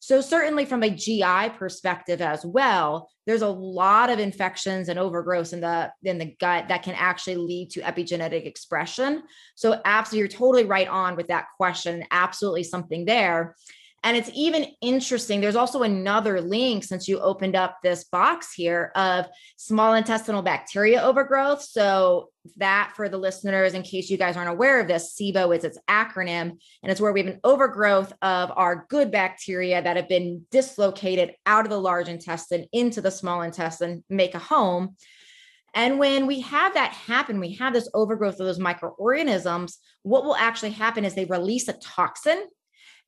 So 0.00 0.20
certainly 0.20 0.64
from 0.64 0.84
a 0.84 0.90
GI 0.90 1.50
perspective 1.58 2.20
as 2.20 2.46
well, 2.46 3.10
there's 3.26 3.42
a 3.42 3.48
lot 3.48 4.10
of 4.10 4.20
infections 4.20 4.88
and 4.88 4.98
overgrowth 4.98 5.52
in 5.52 5.60
the 5.60 5.90
in 6.04 6.18
the 6.18 6.36
gut 6.38 6.68
that 6.68 6.84
can 6.84 6.94
actually 6.94 7.36
lead 7.36 7.70
to 7.70 7.80
epigenetic 7.80 8.46
expression. 8.46 9.24
So 9.56 9.80
absolutely 9.84 10.20
you're 10.20 10.38
totally 10.38 10.64
right 10.64 10.88
on 10.88 11.16
with 11.16 11.28
that 11.28 11.46
question. 11.56 12.04
Absolutely 12.12 12.62
something 12.62 13.06
there. 13.06 13.56
And 14.04 14.16
it's 14.16 14.30
even 14.34 14.66
interesting. 14.80 15.40
There's 15.40 15.56
also 15.56 15.82
another 15.82 16.40
link 16.40 16.84
since 16.84 17.08
you 17.08 17.18
opened 17.18 17.56
up 17.56 17.78
this 17.82 18.04
box 18.04 18.54
here 18.54 18.92
of 18.94 19.26
small 19.56 19.94
intestinal 19.94 20.42
bacteria 20.42 21.02
overgrowth. 21.02 21.62
So, 21.62 22.30
that 22.56 22.92
for 22.96 23.10
the 23.10 23.18
listeners, 23.18 23.74
in 23.74 23.82
case 23.82 24.08
you 24.08 24.16
guys 24.16 24.34
aren't 24.34 24.48
aware 24.48 24.80
of 24.80 24.88
this, 24.88 25.14
SIBO 25.14 25.54
is 25.54 25.64
its 25.64 25.76
acronym, 25.86 26.52
and 26.82 26.90
it's 26.90 27.00
where 27.00 27.12
we 27.12 27.20
have 27.20 27.26
an 27.34 27.40
overgrowth 27.44 28.10
of 28.22 28.50
our 28.56 28.86
good 28.88 29.10
bacteria 29.10 29.82
that 29.82 29.96
have 29.96 30.08
been 30.08 30.46
dislocated 30.50 31.34
out 31.44 31.66
of 31.66 31.70
the 31.70 31.78
large 31.78 32.08
intestine 32.08 32.66
into 32.72 33.02
the 33.02 33.10
small 33.10 33.42
intestine, 33.42 34.02
make 34.08 34.34
a 34.34 34.38
home. 34.38 34.96
And 35.74 35.98
when 35.98 36.26
we 36.26 36.40
have 36.40 36.72
that 36.74 36.92
happen, 36.92 37.38
we 37.38 37.54
have 37.56 37.74
this 37.74 37.90
overgrowth 37.92 38.40
of 38.40 38.46
those 38.46 38.58
microorganisms, 38.58 39.78
what 40.02 40.24
will 40.24 40.36
actually 40.36 40.70
happen 40.70 41.04
is 41.04 41.14
they 41.14 41.26
release 41.26 41.68
a 41.68 41.74
toxin 41.74 42.46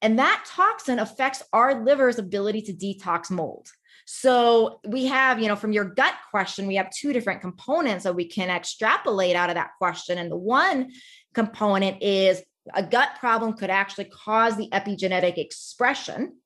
and 0.03 0.19
that 0.19 0.45
toxin 0.47 0.99
affects 0.99 1.43
our 1.53 1.85
liver's 1.85 2.19
ability 2.19 2.63
to 2.63 2.73
detox 2.73 3.31
mold. 3.31 3.69
So 4.07 4.81
we 4.87 5.07
have, 5.07 5.41
you 5.41 5.47
know, 5.47 5.57
from 5.57 5.73
your 5.73 5.85
gut 5.85 6.15
question, 6.31 6.67
we 6.67 6.77
have 6.77 6.91
two 6.91 7.13
different 7.13 7.41
components 7.41 8.05
that 8.05 8.15
we 8.15 8.25
can 8.25 8.51
extrapolate 8.51 9.37
out 9.37 9.51
of 9.51 9.55
that 9.55 9.71
question. 9.79 10.19
And 10.19 10.31
the 10.31 10.37
one 10.37 10.91
component 11.35 12.03
is 12.03 12.43
a 12.75 12.83
gut 12.83 13.11
problem 13.21 13.53
could 13.53 13.71
actually 13.71 14.07
cause 14.07 14.57
the 14.57 14.69
epigenetic 14.71 15.39
expression 15.39 16.37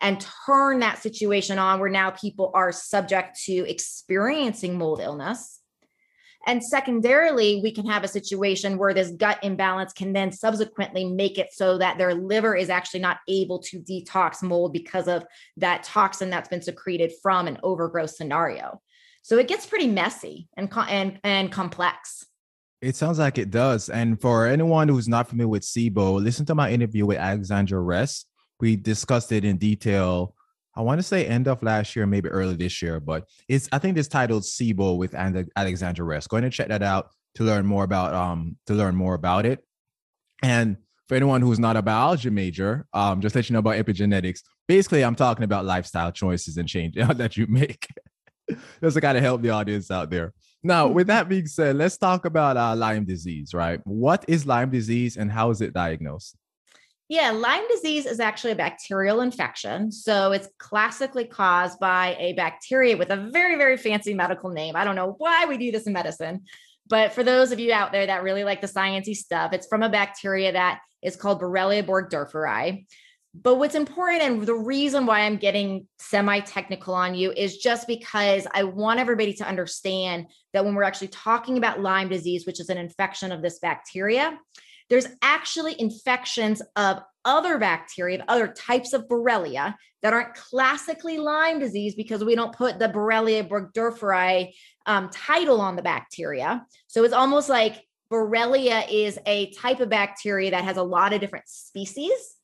and 0.00 0.24
turn 0.46 0.80
that 0.80 0.98
situation 0.98 1.58
on 1.58 1.80
where 1.80 1.90
now 1.90 2.10
people 2.10 2.50
are 2.54 2.72
subject 2.72 3.40
to 3.44 3.68
experiencing 3.68 4.76
mold 4.76 5.00
illness. 5.00 5.60
And 6.46 6.62
secondarily, 6.62 7.60
we 7.62 7.72
can 7.72 7.86
have 7.86 8.04
a 8.04 8.08
situation 8.08 8.78
where 8.78 8.92
this 8.92 9.12
gut 9.12 9.38
imbalance 9.42 9.92
can 9.92 10.12
then 10.12 10.32
subsequently 10.32 11.04
make 11.04 11.38
it 11.38 11.52
so 11.52 11.78
that 11.78 11.98
their 11.98 12.14
liver 12.14 12.56
is 12.56 12.68
actually 12.68 13.00
not 13.00 13.18
able 13.28 13.60
to 13.60 13.78
detox 13.78 14.42
mold 14.42 14.72
because 14.72 15.08
of 15.08 15.24
that 15.56 15.84
toxin 15.84 16.30
that's 16.30 16.48
been 16.48 16.62
secreted 16.62 17.12
from 17.22 17.46
an 17.46 17.58
overgrowth 17.62 18.10
scenario. 18.10 18.80
So 19.22 19.38
it 19.38 19.46
gets 19.46 19.66
pretty 19.66 19.86
messy 19.86 20.48
and 20.56 20.68
and 20.88 21.20
and 21.22 21.52
complex. 21.52 22.26
It 22.80 22.96
sounds 22.96 23.20
like 23.20 23.38
it 23.38 23.50
does. 23.50 23.88
And 23.88 24.20
for 24.20 24.46
anyone 24.46 24.88
who's 24.88 25.08
not 25.08 25.28
familiar 25.28 25.48
with 25.48 25.62
SIBO, 25.62 26.20
listen 26.20 26.44
to 26.46 26.56
my 26.56 26.72
interview 26.72 27.06
with 27.06 27.18
Alexandra 27.18 27.80
Rest. 27.80 28.26
We 28.58 28.74
discussed 28.74 29.30
it 29.30 29.44
in 29.44 29.58
detail 29.58 30.34
I 30.74 30.80
want 30.80 30.98
to 30.98 31.02
say 31.02 31.26
end 31.26 31.48
of 31.48 31.62
last 31.62 31.94
year, 31.94 32.06
maybe 32.06 32.28
early 32.28 32.56
this 32.56 32.80
year, 32.80 32.98
but 32.98 33.28
it's 33.48 33.68
I 33.72 33.78
think 33.78 33.98
it's 33.98 34.08
titled 34.08 34.42
SIBO 34.42 34.96
with 34.96 35.14
Alexandra 35.14 36.04
Rest. 36.04 36.28
Go 36.28 36.36
ahead 36.36 36.44
and 36.44 36.52
check 36.52 36.68
that 36.68 36.82
out 36.82 37.10
to 37.34 37.44
learn 37.44 37.66
more 37.66 37.84
about 37.84 38.14
um 38.14 38.56
to 38.66 38.74
learn 38.74 38.94
more 38.94 39.14
about 39.14 39.46
it. 39.46 39.60
And 40.42 40.76
for 41.08 41.14
anyone 41.14 41.42
who's 41.42 41.58
not 41.58 41.76
a 41.76 41.82
biology 41.82 42.30
major, 42.30 42.86
um, 42.94 43.20
just 43.20 43.34
let 43.34 43.48
you 43.48 43.52
know 43.52 43.58
about 43.58 43.76
epigenetics. 43.76 44.40
Basically, 44.66 45.04
I'm 45.04 45.14
talking 45.14 45.44
about 45.44 45.64
lifestyle 45.64 46.10
choices 46.10 46.56
and 46.56 46.68
change 46.68 46.94
that 47.16 47.36
you 47.36 47.46
make. 47.46 47.86
just 48.80 48.94
to 48.94 49.00
kind 49.00 49.16
of 49.16 49.22
help 49.22 49.42
the 49.42 49.50
audience 49.50 49.90
out 49.90 50.10
there. 50.10 50.32
Now, 50.62 50.86
with 50.88 51.08
that 51.08 51.28
being 51.28 51.46
said, 51.46 51.76
let's 51.76 51.98
talk 51.98 52.24
about 52.24 52.56
uh, 52.56 52.76
Lyme 52.76 53.04
disease, 53.04 53.52
right? 53.52 53.80
What 53.84 54.24
is 54.28 54.46
Lyme 54.46 54.70
disease 54.70 55.16
and 55.16 55.30
how 55.30 55.50
is 55.50 55.60
it 55.60 55.74
diagnosed? 55.74 56.36
Yeah, 57.12 57.30
Lyme 57.30 57.68
disease 57.68 58.06
is 58.06 58.20
actually 58.20 58.52
a 58.52 58.56
bacterial 58.56 59.20
infection. 59.20 59.92
So 59.92 60.32
it's 60.32 60.48
classically 60.56 61.26
caused 61.26 61.78
by 61.78 62.16
a 62.18 62.32
bacteria 62.32 62.96
with 62.96 63.10
a 63.10 63.28
very, 63.30 63.56
very 63.56 63.76
fancy 63.76 64.14
medical 64.14 64.48
name. 64.48 64.76
I 64.76 64.84
don't 64.84 64.96
know 64.96 65.16
why 65.18 65.44
we 65.44 65.58
do 65.58 65.70
this 65.70 65.86
in 65.86 65.92
medicine, 65.92 66.44
but 66.86 67.12
for 67.12 67.22
those 67.22 67.52
of 67.52 67.60
you 67.60 67.70
out 67.70 67.92
there 67.92 68.06
that 68.06 68.22
really 68.22 68.44
like 68.44 68.62
the 68.62 68.66
sciencey 68.66 69.14
stuff, 69.14 69.52
it's 69.52 69.66
from 69.66 69.82
a 69.82 69.90
bacteria 69.90 70.52
that 70.52 70.80
is 71.02 71.14
called 71.14 71.42
Borrelia 71.42 71.84
burgdorferi. 71.84 72.86
But 73.34 73.56
what's 73.56 73.74
important 73.74 74.22
and 74.22 74.46
the 74.46 74.54
reason 74.54 75.04
why 75.04 75.20
I'm 75.20 75.36
getting 75.36 75.86
semi 75.98 76.40
technical 76.40 76.94
on 76.94 77.14
you 77.14 77.30
is 77.30 77.58
just 77.58 77.86
because 77.86 78.46
I 78.54 78.62
want 78.62 79.00
everybody 79.00 79.34
to 79.34 79.46
understand 79.46 80.28
that 80.54 80.64
when 80.64 80.74
we're 80.74 80.82
actually 80.82 81.08
talking 81.08 81.58
about 81.58 81.78
Lyme 81.78 82.08
disease, 82.08 82.46
which 82.46 82.58
is 82.58 82.70
an 82.70 82.78
infection 82.78 83.32
of 83.32 83.42
this 83.42 83.58
bacteria, 83.58 84.38
there's 84.90 85.06
actually 85.22 85.80
infections 85.80 86.62
of 86.76 87.00
other 87.24 87.58
bacteria, 87.58 88.18
of 88.18 88.24
other 88.28 88.48
types 88.48 88.92
of 88.92 89.06
Borrelia 89.08 89.74
that 90.02 90.12
aren't 90.12 90.34
classically 90.34 91.18
Lyme 91.18 91.60
disease 91.60 91.94
because 91.94 92.24
we 92.24 92.34
don't 92.34 92.54
put 92.54 92.78
the 92.78 92.88
Borrelia 92.88 93.48
burgdorferi 93.48 94.52
um, 94.86 95.08
title 95.10 95.60
on 95.60 95.76
the 95.76 95.82
bacteria. 95.82 96.66
So 96.88 97.04
it's 97.04 97.14
almost 97.14 97.48
like 97.48 97.84
Borrelia 98.12 98.84
is 98.90 99.18
a 99.26 99.52
type 99.52 99.80
of 99.80 99.88
bacteria 99.88 100.50
that 100.50 100.64
has 100.64 100.76
a 100.76 100.82
lot 100.82 101.12
of 101.12 101.20
different 101.20 101.48
species. 101.48 102.36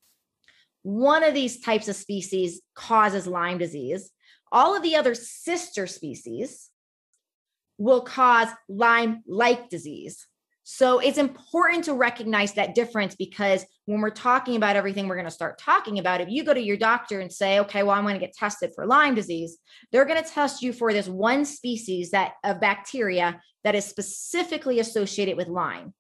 One 0.83 1.25
of 1.25 1.35
these 1.35 1.61
types 1.61 1.89
of 1.89 1.97
species 1.97 2.63
causes 2.75 3.27
Lyme 3.27 3.59
disease. 3.59 4.11
All 4.53 4.77
of 4.77 4.83
the 4.83 4.97
other 4.97 5.15
sister 5.15 5.87
species 5.87 6.71
will 7.77 8.01
cause 8.01 8.49
Lyme 8.69 9.23
like 9.27 9.69
disease. 9.69 10.27
So 10.71 10.99
it's 10.99 11.17
important 11.17 11.85
to 11.85 11.95
recognize 11.95 12.53
that 12.53 12.75
difference 12.75 13.15
because 13.15 13.65
when 13.87 14.03
we're 14.03 14.11
talking 14.11 14.55
about 14.55 14.77
everything 14.77 15.09
we're 15.09 15.15
going 15.15 15.25
to 15.25 15.31
start 15.31 15.59
talking 15.59 15.99
about, 15.99 16.21
if 16.21 16.29
you 16.29 16.45
go 16.45 16.53
to 16.53 16.61
your 16.61 16.77
doctor 16.77 17.21
and 17.21 17.33
say, 17.33 17.59
okay, 17.61 17.83
well, 17.83 17.97
I'm 17.97 18.05
going 18.05 18.17
to 18.17 18.21
get 18.21 18.35
tested 18.35 18.73
for 18.75 18.85
Lyme 18.85 19.15
disease, 19.15 19.57
they're 19.91 20.05
going 20.05 20.23
to 20.23 20.31
test 20.31 20.61
you 20.61 20.75
for 20.75 20.93
this 20.93 21.09
one 21.09 21.47
species 21.47 22.11
that 22.11 22.35
of 22.45 22.61
bacteria 22.61 23.41
that 23.65 23.77
is 23.77 23.87
specifically 23.87 24.79
associated 24.79 25.39
with 25.39 25.49
Lyme. 25.49 25.95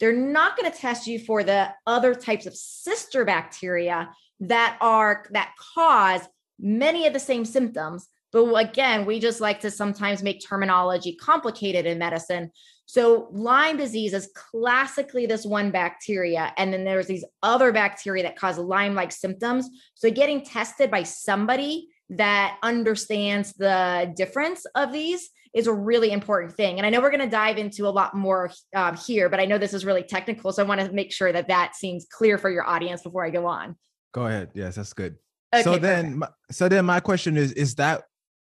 They're 0.00 0.12
not 0.12 0.54
going 0.54 0.70
to 0.70 0.78
test 0.78 1.06
you 1.06 1.18
for 1.18 1.42
the 1.42 1.70
other 1.86 2.14
types 2.14 2.44
of 2.44 2.54
sister 2.54 3.24
bacteria 3.24 4.10
that 4.40 4.76
are 4.82 5.24
that 5.30 5.54
cause 5.74 6.20
many 6.58 7.06
of 7.06 7.14
the 7.14 7.18
same 7.18 7.46
symptoms. 7.46 8.06
But 8.32 8.52
again, 8.52 9.06
we 9.06 9.18
just 9.18 9.40
like 9.40 9.60
to 9.60 9.70
sometimes 9.70 10.22
make 10.22 10.46
terminology 10.46 11.16
complicated 11.16 11.86
in 11.86 11.98
medicine. 11.98 12.52
So 12.90 13.28
Lyme 13.30 13.76
disease 13.76 14.14
is 14.14 14.32
classically 14.34 15.24
this 15.24 15.46
one 15.46 15.70
bacteria, 15.70 16.52
and 16.56 16.72
then 16.72 16.82
there's 16.82 17.06
these 17.06 17.24
other 17.40 17.70
bacteria 17.70 18.24
that 18.24 18.34
cause 18.34 18.58
Lyme-like 18.58 19.12
symptoms. 19.12 19.70
So 19.94 20.10
getting 20.10 20.44
tested 20.44 20.90
by 20.90 21.04
somebody 21.04 21.86
that 22.08 22.58
understands 22.64 23.52
the 23.52 24.12
difference 24.16 24.66
of 24.74 24.92
these 24.92 25.30
is 25.54 25.68
a 25.68 25.72
really 25.72 26.10
important 26.10 26.56
thing. 26.56 26.78
And 26.78 26.86
I 26.86 26.90
know 26.90 27.00
we're 27.00 27.12
going 27.12 27.20
to 27.20 27.30
dive 27.30 27.58
into 27.58 27.86
a 27.86 27.90
lot 27.90 28.16
more 28.16 28.50
um, 28.74 28.96
here, 28.96 29.28
but 29.28 29.38
I 29.38 29.44
know 29.44 29.56
this 29.56 29.72
is 29.72 29.84
really 29.84 30.02
technical, 30.02 30.52
so 30.52 30.60
I 30.60 30.66
want 30.66 30.80
to 30.80 30.90
make 30.90 31.12
sure 31.12 31.30
that 31.30 31.46
that 31.46 31.76
seems 31.76 32.08
clear 32.10 32.38
for 32.38 32.50
your 32.50 32.68
audience 32.68 33.02
before 33.02 33.24
I 33.24 33.30
go 33.30 33.46
on. 33.46 33.76
Go 34.12 34.26
ahead. 34.26 34.50
Yes, 34.52 34.74
that's 34.74 34.94
good. 34.94 35.14
Okay, 35.54 35.62
so 35.62 35.78
then, 35.78 36.24
so 36.50 36.68
then 36.68 36.86
my 36.86 36.98
question 36.98 37.36
is: 37.36 37.52
Is 37.52 37.76
that 37.76 38.02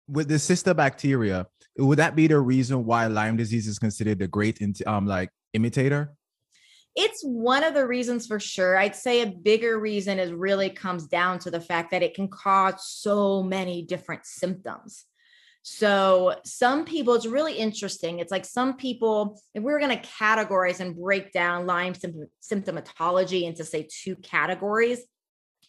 with 0.09 0.27
the 0.27 0.41
sister 0.41 0.75
bacteria? 0.75 1.47
Would 1.79 1.99
that 1.99 2.17
be 2.17 2.27
the 2.27 2.39
reason 2.39 2.85
why 2.85 3.07
Lyme 3.07 3.37
disease 3.37 3.67
is 3.67 3.79
considered 3.79 4.21
a 4.23 4.27
great 4.27 4.61
um 4.87 5.07
like 5.07 5.31
imitator? 5.53 6.15
It's 6.95 7.23
one 7.23 7.65
of 7.65 7.73
the 7.73 7.87
reasons 7.87 8.27
for 8.27 8.39
sure. 8.39 8.77
I'd 8.77 8.95
say 8.95 9.23
a 9.23 9.27
bigger 9.27 9.79
reason 9.79 10.19
is 10.19 10.31
really 10.31 10.69
comes 10.69 11.07
down 11.07 11.39
to 11.41 11.51
the 11.51 11.61
fact 11.61 11.91
that 11.91 12.03
it 12.03 12.15
can 12.15 12.29
cause 12.29 12.87
so 12.87 13.43
many 13.43 13.83
different 13.83 14.27
symptoms. 14.27 15.07
So, 15.65 16.35
some 16.45 16.85
people, 16.85 17.15
it's 17.15 17.25
really 17.25 17.55
interesting. 17.55 18.19
It's 18.19 18.33
like 18.33 18.45
some 18.45 18.77
people, 18.77 19.41
if 19.55 19.63
we 19.63 19.73
are 19.73 19.79
going 19.79 19.97
to 19.97 20.09
categorize 20.09 20.81
and 20.81 20.97
break 20.97 21.33
down 21.33 21.67
Lyme 21.67 21.95
symptomatology 21.95 23.45
into, 23.45 23.65
say, 23.65 23.89
two 23.89 24.17
categories, 24.17 24.99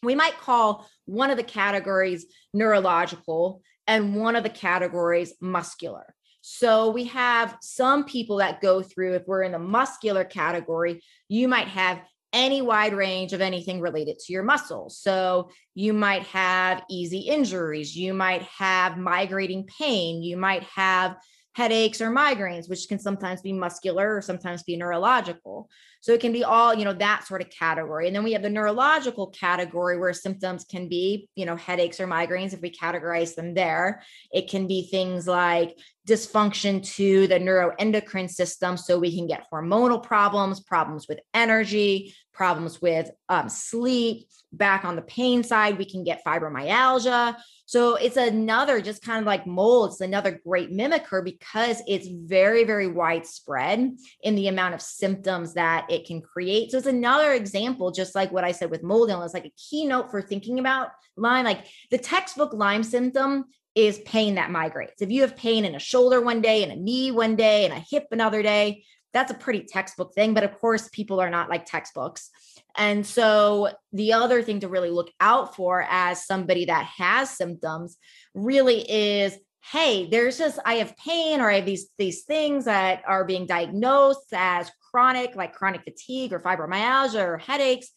we 0.01 0.15
might 0.15 0.37
call 0.39 0.89
one 1.05 1.29
of 1.29 1.37
the 1.37 1.43
categories 1.43 2.25
neurological 2.55 3.61
and 3.87 4.15
one 4.15 4.35
of 4.35 4.43
the 4.43 4.49
categories 4.49 5.33
muscular. 5.41 6.13
So 6.41 6.91
we 6.91 7.05
have 7.05 7.57
some 7.61 8.03
people 8.03 8.37
that 8.37 8.61
go 8.61 8.81
through, 8.81 9.13
if 9.13 9.23
we're 9.25 9.43
in 9.43 9.53
the 9.53 9.59
muscular 9.59 10.25
category, 10.25 11.01
you 11.29 11.47
might 11.47 11.69
have 11.69 12.01
any 12.33 12.61
wide 12.61 12.93
range 12.93 13.31
of 13.31 13.41
anything 13.41 13.79
related 13.79 14.17
to 14.19 14.33
your 14.33 14.43
muscles. 14.43 14.97
So 14.97 15.51
you 15.75 15.93
might 15.93 16.23
have 16.23 16.83
easy 16.89 17.19
injuries, 17.19 17.95
you 17.95 18.13
might 18.13 18.41
have 18.41 18.97
migrating 18.97 19.67
pain, 19.67 20.23
you 20.23 20.35
might 20.35 20.63
have 20.63 21.15
headaches 21.55 22.01
or 22.01 22.09
migraines, 22.09 22.67
which 22.67 22.87
can 22.87 22.99
sometimes 22.99 23.41
be 23.41 23.53
muscular 23.53 24.15
or 24.15 24.21
sometimes 24.21 24.63
be 24.63 24.75
neurological. 24.75 25.69
So 26.01 26.11
it 26.11 26.19
can 26.19 26.33
be 26.33 26.43
all, 26.43 26.73
you 26.73 26.83
know, 26.83 26.93
that 26.93 27.25
sort 27.25 27.41
of 27.41 27.49
category. 27.49 28.07
And 28.07 28.15
then 28.15 28.23
we 28.23 28.33
have 28.33 28.41
the 28.41 28.49
neurological 28.49 29.27
category 29.27 29.97
where 29.97 30.13
symptoms 30.13 30.65
can 30.65 30.89
be, 30.89 31.29
you 31.35 31.45
know, 31.45 31.55
headaches 31.55 31.99
or 31.99 32.07
migraines 32.07 32.53
if 32.53 32.61
we 32.61 32.71
categorize 32.71 33.35
them 33.35 33.53
there. 33.53 34.01
It 34.31 34.49
can 34.49 34.67
be 34.67 34.87
things 34.89 35.27
like 35.27 35.77
dysfunction 36.07 36.85
to 36.95 37.27
the 37.27 37.39
neuroendocrine 37.39 38.29
system. 38.29 38.75
So 38.77 38.99
we 38.99 39.15
can 39.15 39.27
get 39.27 39.45
hormonal 39.51 40.03
problems, 40.03 40.59
problems 40.59 41.07
with 41.07 41.19
energy, 41.33 42.13
problems 42.33 42.81
with 42.81 43.09
um, 43.29 43.49
sleep. 43.49 44.27
Back 44.51 44.85
on 44.85 44.95
the 44.95 45.01
pain 45.01 45.43
side, 45.43 45.79
we 45.79 45.85
can 45.85 46.03
get 46.03 46.23
fibromyalgia. 46.23 47.35
So 47.65 47.95
it's 47.95 48.17
another, 48.17 48.81
just 48.81 49.01
kind 49.01 49.19
of 49.19 49.25
like 49.25 49.47
mold, 49.47 49.91
it's 49.91 50.01
another 50.01 50.39
great 50.45 50.71
mimicker 50.71 51.25
because 51.25 51.81
it's 51.87 52.07
very, 52.07 52.63
very 52.63 52.87
widespread 52.87 53.97
in 54.21 54.35
the 54.35 54.49
amount 54.49 54.75
of 54.75 54.81
symptoms 54.83 55.55
that 55.55 55.89
it 55.89 56.05
can 56.05 56.21
create. 56.21 56.69
So 56.69 56.77
it's 56.77 56.85
another 56.85 57.33
example, 57.33 57.89
just 57.89 58.13
like 58.13 58.31
what 58.31 58.43
I 58.43 58.51
said 58.51 58.69
with 58.69 58.83
mold 58.83 59.09
illness, 59.09 59.33
like 59.33 59.45
a 59.45 59.53
keynote 59.57 60.11
for 60.11 60.21
thinking 60.21 60.59
about 60.59 60.89
Lyme. 61.17 61.45
Like 61.45 61.65
the 61.89 61.97
textbook 61.97 62.53
Lyme 62.53 62.83
symptom 62.83 63.45
is 63.75 63.99
pain 63.99 64.35
that 64.35 64.51
migrates. 64.51 65.01
If 65.01 65.11
you 65.11 65.21
have 65.21 65.35
pain 65.35 65.65
in 65.65 65.75
a 65.75 65.79
shoulder 65.79 66.21
one 66.21 66.41
day, 66.41 66.63
and 66.63 66.71
a 66.71 66.75
knee 66.75 67.11
one 67.11 67.35
day, 67.35 67.65
and 67.65 67.73
a 67.73 67.79
hip 67.79 68.07
another 68.11 68.41
day, 68.41 68.83
that's 69.13 69.31
a 69.31 69.35
pretty 69.35 69.63
textbook 69.63 70.13
thing. 70.13 70.33
But 70.33 70.43
of 70.43 70.59
course, 70.59 70.89
people 70.89 71.19
are 71.19 71.29
not 71.29 71.49
like 71.49 71.65
textbooks. 71.65 72.29
And 72.75 73.05
so 73.05 73.69
the 73.91 74.13
other 74.13 74.41
thing 74.41 74.61
to 74.61 74.67
really 74.67 74.89
look 74.89 75.11
out 75.19 75.55
for 75.55 75.85
as 75.89 76.25
somebody 76.25 76.65
that 76.65 76.85
has 76.85 77.29
symptoms 77.29 77.97
really 78.33 78.89
is 78.89 79.37
hey 79.71 80.09
there's 80.09 80.37
just 80.37 80.59
i 80.65 80.75
have 80.75 80.97
pain 80.97 81.39
or 81.39 81.49
i 81.49 81.55
have 81.55 81.65
these 81.65 81.87
these 81.97 82.23
things 82.23 82.65
that 82.65 83.01
are 83.07 83.23
being 83.23 83.45
diagnosed 83.45 84.33
as 84.33 84.69
chronic 84.91 85.35
like 85.35 85.53
chronic 85.53 85.83
fatigue 85.83 86.33
or 86.33 86.39
fibromyalgia 86.39 87.23
or 87.23 87.37
headaches 87.37 87.89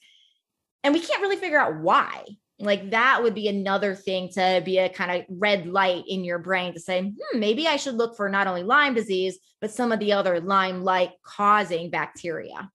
and 0.85 0.95
we 0.95 1.01
can't 1.01 1.23
really 1.23 1.37
figure 1.37 1.59
out 1.59 1.81
why 1.81 2.25
like 2.59 2.91
that 2.91 3.23
would 3.23 3.35
be 3.35 3.49
another 3.49 3.95
thing 3.95 4.31
to 4.31 4.63
be 4.65 4.79
a 4.79 4.89
kind 4.89 5.11
of 5.11 5.27
red 5.29 5.67
light 5.67 6.05
in 6.09 6.25
your 6.25 6.39
brain 6.39 6.73
to 6.73 6.81
say 6.81 7.03
hmm, 7.03 7.39
maybe 7.39 7.67
i 7.67 7.77
should 7.77 7.95
look 7.95 8.17
for 8.17 8.29
not 8.29 8.47
only 8.47 8.63
lyme 8.63 8.95
disease 8.95 9.39
but 9.61 9.71
some 9.71 9.93
of 9.93 10.01
the 10.01 10.13
other 10.13 10.41
lyme 10.41 10.83
like 10.83 11.13
causing 11.23 11.91
bacteria 11.91 12.71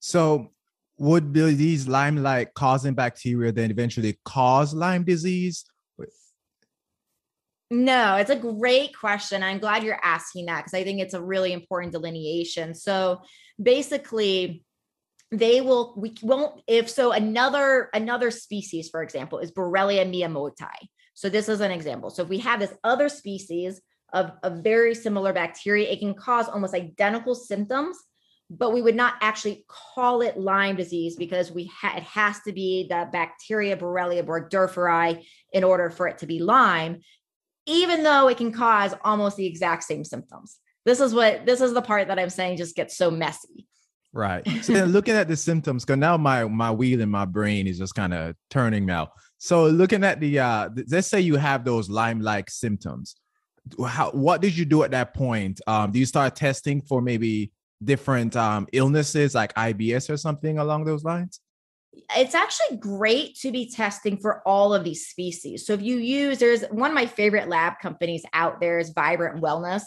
so 0.00 0.50
would 0.98 1.32
these 1.32 1.86
Lyme-like 1.86 2.54
causing 2.54 2.94
bacteria 2.94 3.52
then 3.52 3.70
eventually 3.70 4.18
cause 4.24 4.74
Lyme 4.74 5.04
disease? 5.04 5.64
No, 7.70 8.16
it's 8.16 8.30
a 8.30 8.36
great 8.36 8.96
question. 8.96 9.42
I'm 9.42 9.58
glad 9.58 9.82
you're 9.82 10.00
asking 10.02 10.46
that 10.46 10.60
because 10.60 10.72
I 10.72 10.84
think 10.84 11.00
it's 11.00 11.12
a 11.12 11.22
really 11.22 11.52
important 11.52 11.92
delineation. 11.92 12.74
So 12.74 13.20
basically, 13.62 14.64
they 15.30 15.60
will 15.60 15.94
we 15.96 16.14
won't 16.22 16.60
if 16.66 16.88
so 16.88 17.12
another 17.12 17.90
another 17.92 18.30
species 18.30 18.88
for 18.88 19.02
example 19.02 19.38
is 19.38 19.52
borrelia 19.52 20.06
miyamotoi 20.06 20.88
so 21.14 21.28
this 21.28 21.48
is 21.48 21.60
an 21.60 21.70
example 21.70 22.08
so 22.08 22.22
if 22.22 22.28
we 22.28 22.38
have 22.38 22.60
this 22.60 22.72
other 22.82 23.08
species 23.08 23.80
of 24.14 24.32
a 24.42 24.50
very 24.50 24.94
similar 24.94 25.32
bacteria 25.32 25.90
it 25.90 25.98
can 25.98 26.14
cause 26.14 26.48
almost 26.48 26.74
identical 26.74 27.34
symptoms 27.34 27.98
but 28.50 28.72
we 28.72 28.80
would 28.80 28.94
not 28.94 29.14
actually 29.20 29.64
call 29.68 30.22
it 30.22 30.38
Lyme 30.38 30.76
disease 30.76 31.16
because 31.16 31.52
we 31.52 31.66
ha- 31.66 31.96
it 31.96 32.02
has 32.04 32.40
to 32.46 32.52
be 32.52 32.86
the 32.88 33.08
bacteria 33.12 33.76
Borrelia 33.76 34.24
burgdorferi 34.24 35.22
in 35.52 35.64
order 35.64 35.90
for 35.90 36.08
it 36.08 36.18
to 36.18 36.26
be 36.26 36.38
Lyme, 36.38 37.00
even 37.66 38.02
though 38.02 38.28
it 38.28 38.38
can 38.38 38.52
cause 38.52 38.94
almost 39.04 39.36
the 39.36 39.46
exact 39.46 39.84
same 39.84 40.02
symptoms. 40.02 40.56
This 40.86 41.00
is 41.00 41.12
what 41.12 41.44
this 41.44 41.60
is 41.60 41.74
the 41.74 41.82
part 41.82 42.08
that 42.08 42.18
I'm 42.18 42.30
saying 42.30 42.56
just 42.56 42.74
gets 42.74 42.96
so 42.96 43.10
messy. 43.10 43.66
Right. 44.12 44.46
So 44.62 44.72
then 44.72 44.92
looking 44.92 45.14
at 45.14 45.28
the 45.28 45.36
symptoms, 45.36 45.84
because 45.84 45.98
now 45.98 46.16
my 46.16 46.44
my 46.44 46.70
wheel 46.70 47.00
in 47.00 47.10
my 47.10 47.24
brain 47.24 47.66
is 47.66 47.78
just 47.78 47.94
kind 47.94 48.14
of 48.14 48.34
turning 48.50 48.86
now. 48.86 49.12
So 49.38 49.66
looking 49.66 50.04
at 50.04 50.20
the 50.20 50.38
uh 50.38 50.70
let's 50.88 51.08
say 51.08 51.20
you 51.20 51.36
have 51.36 51.64
those 51.64 51.88
Lyme-like 51.88 52.50
symptoms. 52.50 53.16
How 53.86 54.10
what 54.10 54.40
did 54.40 54.56
you 54.56 54.64
do 54.64 54.82
at 54.82 54.90
that 54.92 55.14
point? 55.14 55.60
Um, 55.66 55.92
do 55.92 55.98
you 55.98 56.06
start 56.06 56.36
testing 56.36 56.80
for 56.80 57.02
maybe 57.02 57.52
different 57.84 58.34
um, 58.34 58.66
illnesses 58.72 59.34
like 59.34 59.54
IBS 59.54 60.10
or 60.10 60.16
something 60.16 60.58
along 60.58 60.84
those 60.84 61.04
lines? 61.04 61.40
it's 62.16 62.34
actually 62.34 62.78
great 62.78 63.34
to 63.36 63.50
be 63.50 63.70
testing 63.70 64.16
for 64.16 64.42
all 64.46 64.74
of 64.74 64.84
these 64.84 65.06
species. 65.06 65.66
So 65.66 65.72
if 65.72 65.82
you 65.82 65.96
use, 65.98 66.38
there's 66.38 66.64
one 66.64 66.90
of 66.90 66.94
my 66.94 67.06
favorite 67.06 67.48
lab 67.48 67.74
companies 67.80 68.24
out 68.32 68.60
there 68.60 68.78
is 68.78 68.90
Vibrant 68.90 69.42
Wellness. 69.42 69.82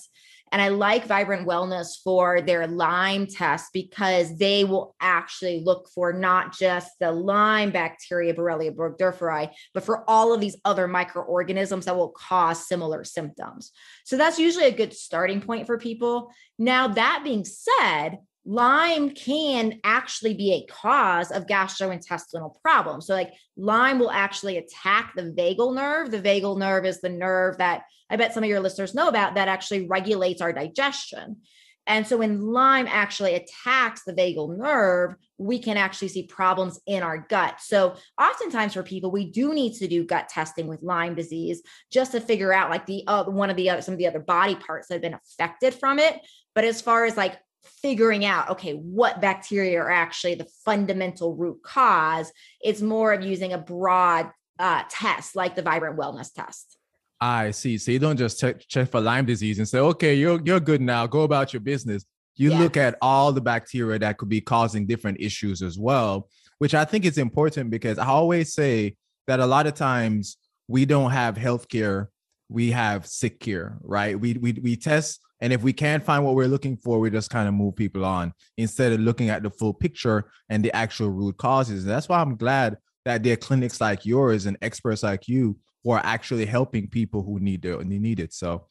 And 0.52 0.62
I 0.62 0.68
like 0.68 1.06
Vibrant 1.06 1.48
Wellness 1.48 2.02
for 2.04 2.42
their 2.42 2.68
Lyme 2.68 3.26
test 3.26 3.72
because 3.74 4.38
they 4.38 4.66
will 4.66 4.96
actually 5.00 5.62
look 5.64 5.88
for 5.94 6.12
not 6.12 6.58
just 6.58 6.92
the 7.00 7.12
Lyme 7.12 7.72
bacteria, 7.72 8.34
Borrelia 8.34 8.76
burgdorferi, 8.76 9.50
but 9.74 9.84
for 9.84 10.10
all 10.10 10.34
of 10.34 10.42
these 10.42 10.58
other 10.66 10.88
microorganisms 10.88 11.86
that 11.86 11.96
will 11.96 12.10
cause 12.10 12.68
similar 12.68 13.04
symptoms. 13.04 13.72
So 14.04 14.18
that's 14.18 14.40
usually 14.40 14.66
a 14.66 14.72
good 14.72 14.94
starting 14.94 15.42
point 15.42 15.68
for 15.68 15.78
people. 15.78 16.32
Now, 16.60 16.90
that 16.90 17.22
being 17.24 17.46
said, 17.46 18.18
Lyme 18.44 19.12
can 19.12 19.80
actually 19.84 20.34
be 20.34 20.54
a 20.54 20.72
cause 20.72 21.32
of 21.32 21.46
gastrointestinal 21.46 22.60
problems. 22.62 23.06
So, 23.06 23.14
like 23.14 23.34
Lyme 23.56 24.00
will 24.00 24.12
actually 24.12 24.58
attack 24.58 25.14
the 25.16 25.32
vagal 25.32 25.76
nerve. 25.76 26.10
The 26.10 26.22
vagal 26.22 26.58
nerve 26.58 26.86
is 26.86 27.02
the 27.02 27.10
nerve 27.10 27.58
that 27.60 27.84
I 28.10 28.16
bet 28.16 28.34
some 28.34 28.44
of 28.44 28.50
your 28.50 28.60
listeners 28.60 28.96
know 28.96 29.08
about 29.08 29.36
that 29.36 29.48
actually 29.48 29.88
regulates 29.88 30.42
our 30.42 30.52
digestion. 30.52 31.38
And 31.86 32.06
so, 32.08 32.18
when 32.18 32.42
Lyme 32.42 32.88
actually 32.90 33.36
attacks 33.36 34.04
the 34.06 34.14
vagal 34.14 34.58
nerve, 34.58 35.16
we 35.38 35.60
can 35.60 35.78
actually 35.78 36.08
see 36.08 36.26
problems 36.26 36.80
in 36.88 37.04
our 37.04 37.20
gut. 37.30 37.60
So, 37.60 37.96
oftentimes 38.20 38.74
for 38.74 38.82
people, 38.82 39.12
we 39.12 39.30
do 39.30 39.54
need 39.54 39.74
to 39.76 39.88
do 39.88 40.04
gut 40.04 40.30
testing 40.30 40.66
with 40.66 40.82
Lyme 40.82 41.14
disease 41.14 41.62
just 41.92 42.12
to 42.14 42.20
figure 42.20 42.54
out 42.54 42.72
like 42.72 42.88
the 42.88 43.04
uh, 43.06 43.26
one 43.26 43.52
of 43.52 43.56
the 43.56 43.70
other 43.70 43.84
some 43.84 43.94
of 43.94 44.00
the 44.00 44.08
other 44.08 44.20
body 44.20 44.56
parts 44.56 44.88
that 44.88 44.96
have 44.96 45.02
been 45.04 45.14
affected 45.14 45.76
from 45.76 46.00
it. 46.00 46.20
But 46.56 46.64
as 46.64 46.82
far 46.82 47.06
as 47.06 47.16
like 47.16 47.38
figuring 47.64 48.26
out 48.26 48.50
okay 48.50 48.74
what 48.74 49.22
bacteria 49.22 49.80
are 49.80 49.92
actually 49.92 50.36
the 50.36 50.48
fundamental 50.66 51.36
root 51.36 51.62
cause 51.64 52.32
it's 52.62 52.82
more 52.82 53.14
of 53.14 53.24
using 53.24 53.54
a 53.54 53.58
broad 53.58 54.30
uh, 54.60 54.84
test 54.90 55.36
like 55.36 55.56
the 55.56 55.62
vibrant 55.62 55.98
wellness 55.98 56.32
test. 56.32 56.78
I 57.20 57.52
see. 57.52 57.78
So 57.78 57.92
you 57.92 58.00
don't 58.00 58.18
just 58.18 58.40
check, 58.40 58.68
check 58.68 58.90
for 58.90 59.02
lyme 59.02 59.26
disease 59.26 59.58
and 59.58 59.68
say 59.68 59.80
okay 59.80 60.16
you're, 60.16 60.40
you're 60.44 60.60
good 60.60 60.82
now. 60.82 61.08
Go 61.08 61.22
about 61.22 61.54
your 61.54 61.62
business. 61.62 62.06
You 62.36 62.52
yeah. 62.52 62.60
look 62.60 62.78
at 62.78 62.96
all 63.02 63.32
the 63.32 63.42
bacteria 63.42 64.00
that 64.00 64.18
could 64.18 64.30
be 64.30 64.42
causing 64.42 64.86
different 64.86 65.20
issues 65.20 65.62
as 65.62 65.78
well 65.78 66.30
which 66.62 66.76
i 66.76 66.86
think 66.86 67.06
is 67.06 67.18
important 67.18 67.72
because 67.72 67.98
i 67.98 68.06
always 68.06 68.54
say 68.54 68.96
that 69.26 69.40
a 69.40 69.46
lot 69.46 69.66
of 69.66 69.74
times 69.74 70.38
we 70.68 70.86
don't 70.86 71.10
have 71.10 71.36
healthcare 71.36 72.08
we 72.52 72.72
have 72.72 73.08
sick 73.08 73.40
care 73.40 73.78
right? 73.82 74.20
We, 74.20 74.34
we 74.34 74.54
we 74.54 74.76
test 74.76 75.22
and 75.42 75.52
if 75.52 75.64
we 75.64 75.74
can't 75.74 76.04
find 76.04 76.24
what 76.24 76.36
we're 76.36 76.48
looking 76.48 76.78
for, 76.78 77.00
we 77.00 77.10
just 77.10 77.32
kind 77.32 77.48
of 77.48 77.56
move 77.56 77.76
people 77.76 78.06
on 78.06 78.34
instead 78.58 78.92
of 78.92 79.00
looking 79.00 79.30
at 79.30 79.42
the 79.42 79.50
full 79.50 79.74
picture 79.74 80.32
and 80.50 80.64
the 80.64 80.74
actual 80.76 81.10
root 81.10 81.38
causes. 81.38 81.84
And 81.84 81.92
that's 81.92 82.08
why 82.08 82.22
I'm 82.22 82.36
glad 82.36 82.78
that 83.06 83.24
there 83.24 83.34
are 83.34 83.38
clinics 83.38 83.82
like 83.82 84.06
yours 84.06 84.46
and 84.46 84.56
experts 84.62 85.02
like 85.02 85.28
you 85.28 85.58
who 85.84 85.92
are 85.92 86.02
actually 86.04 86.46
helping 86.46 86.88
people 86.88 87.24
who 87.24 87.40
need 87.40 87.66
it 87.66 87.80
and 87.80 87.90
need 87.90 88.20
it. 88.20 88.34
So, 88.34 88.68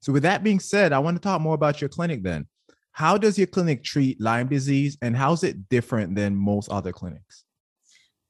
so 0.00 0.12
with 0.12 0.22
that 0.24 0.44
being 0.44 0.60
said, 0.60 0.92
I 0.92 0.98
want 0.98 1.16
to 1.16 1.22
talk 1.22 1.40
more 1.40 1.54
about 1.54 1.80
your 1.80 1.88
clinic 1.88 2.22
then. 2.22 2.46
How 2.92 3.16
does 3.16 3.38
your 3.38 3.46
clinic 3.46 3.82
treat 3.82 4.20
Lyme 4.20 4.48
disease 4.48 4.98
and 5.00 5.16
how 5.16 5.32
is 5.32 5.42
it 5.42 5.70
different 5.70 6.16
than 6.16 6.36
most 6.36 6.68
other 6.70 6.92
clinics? 6.92 7.44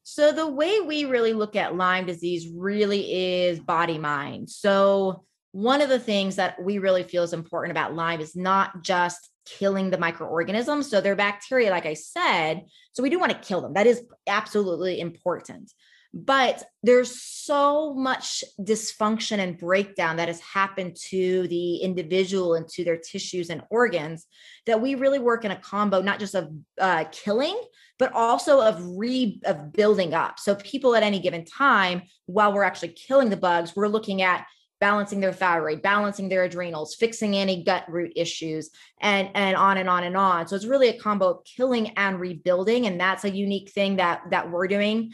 So 0.05 0.33
the 0.33 0.47
way 0.47 0.81
we 0.81 1.07
really 1.07 1.33
look 1.33 1.57
at 1.57 1.77
Lyme 1.77 2.07
disease 2.07 2.49
really 2.49 3.13
is 3.13 3.59
body 3.59 3.99
mind. 3.99 4.49
So 4.49 5.25
one 5.53 5.81
of 5.81 5.89
the 5.89 5.99
things 5.99 6.37
that 6.37 6.63
we 6.63 6.79
really 6.79 7.03
feel 7.03 7.23
is 7.23 7.33
important 7.33 7.73
about 7.73 7.95
Lyme 7.95 8.21
is 8.21 8.37
not 8.37 8.83
just 8.83 9.31
killing 9.47 9.91
the 9.91 9.99
microorganisms. 9.99 10.89
So 10.89 11.01
they're 11.01 11.17
bacteria, 11.17 11.71
like 11.71 11.87
I 11.87 11.95
said. 11.95 12.63
So 12.93 13.03
we 13.03 13.11
do 13.11 13.19
want 13.19 13.33
to 13.33 13.39
kill 13.39 13.61
them. 13.61 13.75
That 13.75 13.87
is 13.87 14.03
absolutely 14.27 15.01
important. 15.01 15.73
But 16.13 16.65
there's 16.83 17.23
so 17.23 17.95
much 17.95 18.43
dysfunction 18.61 19.39
and 19.39 19.57
breakdown 19.57 20.17
that 20.17 20.27
has 20.27 20.41
happened 20.41 20.97
to 21.11 21.47
the 21.47 21.77
individual 21.77 22.55
and 22.55 22.67
to 22.71 22.83
their 22.83 22.97
tissues 22.97 23.49
and 23.49 23.63
organs 23.71 24.27
that 24.67 24.81
we 24.81 24.97
really 24.97 25.21
work 25.21 25.45
in 25.45 25.53
a 25.53 25.57
combo, 25.57 26.03
not 26.03 26.19
just 26.19 26.35
of 26.35 26.51
uh, 26.81 27.05
killing, 27.13 27.57
but 27.99 28.13
also 28.13 28.61
of 28.61 28.85
re 28.97 29.41
of 29.45 29.73
building 29.73 30.13
up. 30.13 30.41
So 30.41 30.57
people 30.57 30.97
at 30.97 31.05
any 31.05 31.21
given 31.21 31.45
time, 31.45 32.03
while 32.27 32.53
we're 32.53 32.65
actually 32.65 32.95
killing 32.95 33.31
the 33.31 33.37
bugs, 33.37 33.77
we're 33.77 33.87
looking 33.87 34.21
at 34.21 34.47
balancing 34.81 35.21
their 35.21 35.33
thyroid, 35.33 35.83
balancing 35.83 36.29
their 36.29 36.45
adrenals, 36.45 36.95
fixing 36.95 37.37
any 37.37 37.63
gut 37.63 37.85
root 37.89 38.13
issues, 38.17 38.71
and 39.01 39.31
and 39.35 39.57
on 39.57 39.77
and 39.77 39.89
on 39.89 40.05
and 40.05 40.17
on. 40.17 40.49
So 40.49 40.57
it's 40.57 40.67
really 40.67 40.89
a 40.89 40.99
combo 40.99 41.29
of 41.29 41.45
killing 41.45 41.91
and 41.91 42.19
rebuilding, 42.19 42.87
and 42.87 43.01
that's 43.01 43.25
a 43.25 43.31
unique 43.31 43.71
thing 43.71 43.97
that 43.97 44.23
that 44.31 44.51
we're 44.51 44.67
doing. 44.67 45.13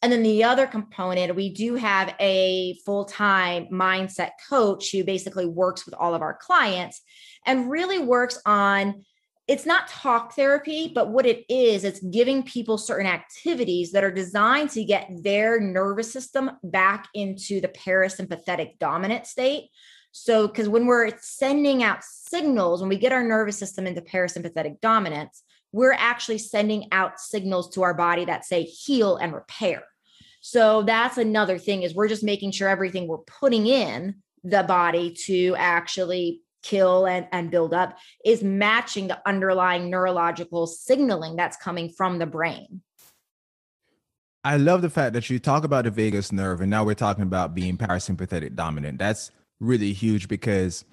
And 0.00 0.12
then 0.12 0.22
the 0.22 0.44
other 0.44 0.66
component, 0.66 1.34
we 1.34 1.52
do 1.52 1.74
have 1.74 2.14
a 2.20 2.78
full 2.86 3.04
time 3.04 3.66
mindset 3.72 4.30
coach 4.48 4.92
who 4.92 5.02
basically 5.02 5.46
works 5.46 5.84
with 5.84 5.94
all 5.94 6.14
of 6.14 6.22
our 6.22 6.34
clients 6.34 7.02
and 7.44 7.70
really 7.70 7.98
works 7.98 8.40
on 8.46 9.04
it's 9.48 9.64
not 9.64 9.88
talk 9.88 10.34
therapy, 10.34 10.92
but 10.94 11.08
what 11.08 11.24
it 11.24 11.46
is, 11.48 11.82
it's 11.82 12.00
giving 12.00 12.42
people 12.42 12.76
certain 12.76 13.06
activities 13.06 13.92
that 13.92 14.04
are 14.04 14.10
designed 14.10 14.68
to 14.70 14.84
get 14.84 15.08
their 15.22 15.58
nervous 15.58 16.12
system 16.12 16.50
back 16.62 17.08
into 17.14 17.58
the 17.58 17.68
parasympathetic 17.68 18.78
dominant 18.78 19.26
state. 19.26 19.70
So, 20.12 20.46
because 20.46 20.68
when 20.68 20.84
we're 20.84 21.12
sending 21.18 21.82
out 21.82 22.04
signals, 22.04 22.80
when 22.80 22.90
we 22.90 22.98
get 22.98 23.12
our 23.12 23.24
nervous 23.24 23.58
system 23.58 23.86
into 23.86 24.02
parasympathetic 24.02 24.80
dominance, 24.82 25.42
we're 25.72 25.92
actually 25.92 26.38
sending 26.38 26.88
out 26.92 27.18
signals 27.18 27.70
to 27.74 27.82
our 27.82 27.94
body 27.94 28.26
that 28.26 28.44
say 28.44 28.64
heal 28.64 29.16
and 29.16 29.32
repair. 29.32 29.82
So, 30.42 30.82
that's 30.82 31.16
another 31.16 31.56
thing 31.58 31.84
is 31.84 31.94
we're 31.94 32.08
just 32.08 32.22
making 32.22 32.52
sure 32.52 32.68
everything 32.68 33.06
we're 33.06 33.18
putting 33.18 33.66
in 33.66 34.16
the 34.44 34.62
body 34.62 35.14
to 35.26 35.54
actually 35.56 36.42
kill 36.62 37.06
and, 37.06 37.26
and 37.32 37.50
build 37.50 37.74
up 37.74 37.96
is 38.24 38.42
matching 38.42 39.08
the 39.08 39.20
underlying 39.26 39.90
neurological 39.90 40.66
signaling 40.66 41.36
that's 41.36 41.56
coming 41.56 41.88
from 41.88 42.18
the 42.18 42.26
brain. 42.26 42.82
I 44.44 44.56
love 44.56 44.82
the 44.82 44.90
fact 44.90 45.12
that 45.14 45.28
you 45.28 45.38
talk 45.38 45.64
about 45.64 45.84
the 45.84 45.90
vagus 45.90 46.32
nerve 46.32 46.60
and 46.60 46.70
now 46.70 46.84
we're 46.84 46.94
talking 46.94 47.24
about 47.24 47.54
being 47.54 47.76
parasympathetic 47.76 48.54
dominant. 48.54 48.98
That's 48.98 49.30
really 49.60 49.92
huge 49.92 50.28
because 50.28 50.84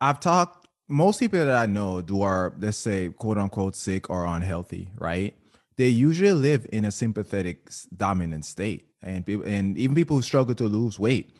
I've 0.00 0.20
talked 0.20 0.62
most 0.88 1.20
people 1.20 1.38
that 1.38 1.56
I 1.56 1.66
know 1.66 2.00
who 2.00 2.22
are, 2.22 2.54
let's 2.58 2.76
say, 2.76 3.08
quote 3.10 3.38
unquote, 3.38 3.76
sick 3.76 4.10
or 4.10 4.26
unhealthy, 4.26 4.88
right? 4.98 5.36
They 5.76 5.88
usually 5.88 6.32
live 6.32 6.66
in 6.72 6.84
a 6.84 6.90
sympathetic 6.90 7.70
dominant 7.96 8.44
state, 8.44 8.88
and 9.02 9.24
people 9.24 9.46
and 9.46 9.76
even 9.78 9.94
people 9.94 10.16
who 10.16 10.22
struggle 10.22 10.54
to 10.56 10.64
lose 10.64 10.98
weight. 10.98 11.36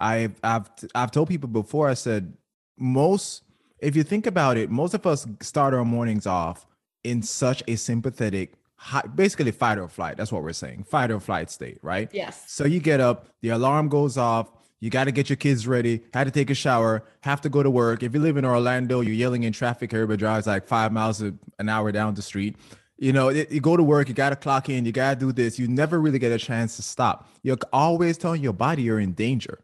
I've 0.00 0.38
I've 0.42 0.68
I've 0.94 1.12
told 1.12 1.28
people 1.28 1.48
before. 1.48 1.88
I 1.88 1.94
said 1.94 2.34
most 2.78 3.42
if 3.78 3.94
you 3.96 4.02
think 4.02 4.26
about 4.26 4.56
it 4.56 4.70
most 4.70 4.94
of 4.94 5.06
us 5.06 5.26
start 5.40 5.74
our 5.74 5.84
mornings 5.84 6.26
off 6.26 6.66
in 7.04 7.22
such 7.22 7.62
a 7.68 7.76
sympathetic 7.76 8.54
high, 8.76 9.02
basically 9.14 9.50
fight 9.50 9.78
or 9.78 9.88
flight. 9.88 10.16
That's 10.16 10.32
what 10.32 10.42
we're 10.42 10.52
saying 10.52 10.84
fight 10.84 11.10
or 11.10 11.20
flight 11.20 11.50
state 11.50 11.78
right? 11.82 12.08
Yes. 12.12 12.44
So 12.46 12.64
you 12.64 12.80
get 12.80 13.00
up 13.00 13.28
the 13.42 13.50
alarm 13.50 13.88
goes 13.88 14.16
off 14.16 14.50
you 14.80 14.90
got 14.90 15.04
to 15.04 15.12
get 15.12 15.30
your 15.30 15.36
kids 15.36 15.66
ready 15.66 16.02
had 16.12 16.24
to 16.24 16.30
take 16.30 16.50
a 16.50 16.54
shower 16.54 17.04
have 17.20 17.40
to 17.40 17.48
go 17.48 17.62
to 17.62 17.70
work. 17.70 18.02
If 18.02 18.14
you 18.14 18.20
live 18.20 18.36
in 18.36 18.44
orlando 18.44 19.00
you're 19.00 19.14
yelling 19.14 19.44
in 19.44 19.52
traffic 19.52 19.92
everybody 19.92 20.18
drives 20.18 20.46
like 20.46 20.66
five 20.66 20.92
miles 20.92 21.20
an 21.20 21.68
hour 21.68 21.92
down 21.92 22.14
the 22.14 22.22
street. 22.22 22.56
You 22.98 23.12
know 23.12 23.28
it, 23.28 23.52
you 23.52 23.60
go 23.60 23.76
to 23.76 23.82
work 23.82 24.08
you 24.08 24.14
got 24.14 24.30
to 24.30 24.36
clock 24.36 24.68
in 24.68 24.84
you 24.84 24.92
got 24.92 25.14
to 25.14 25.20
do 25.20 25.32
this. 25.32 25.58
You 25.58 25.68
never 25.68 26.00
really 26.00 26.18
get 26.18 26.32
a 26.32 26.38
chance 26.38 26.76
to 26.76 26.82
stop. 26.82 27.28
You're 27.42 27.58
always 27.72 28.16
telling 28.16 28.42
your 28.42 28.54
body 28.54 28.82
you're 28.82 29.00
in 29.00 29.12
danger 29.12 29.60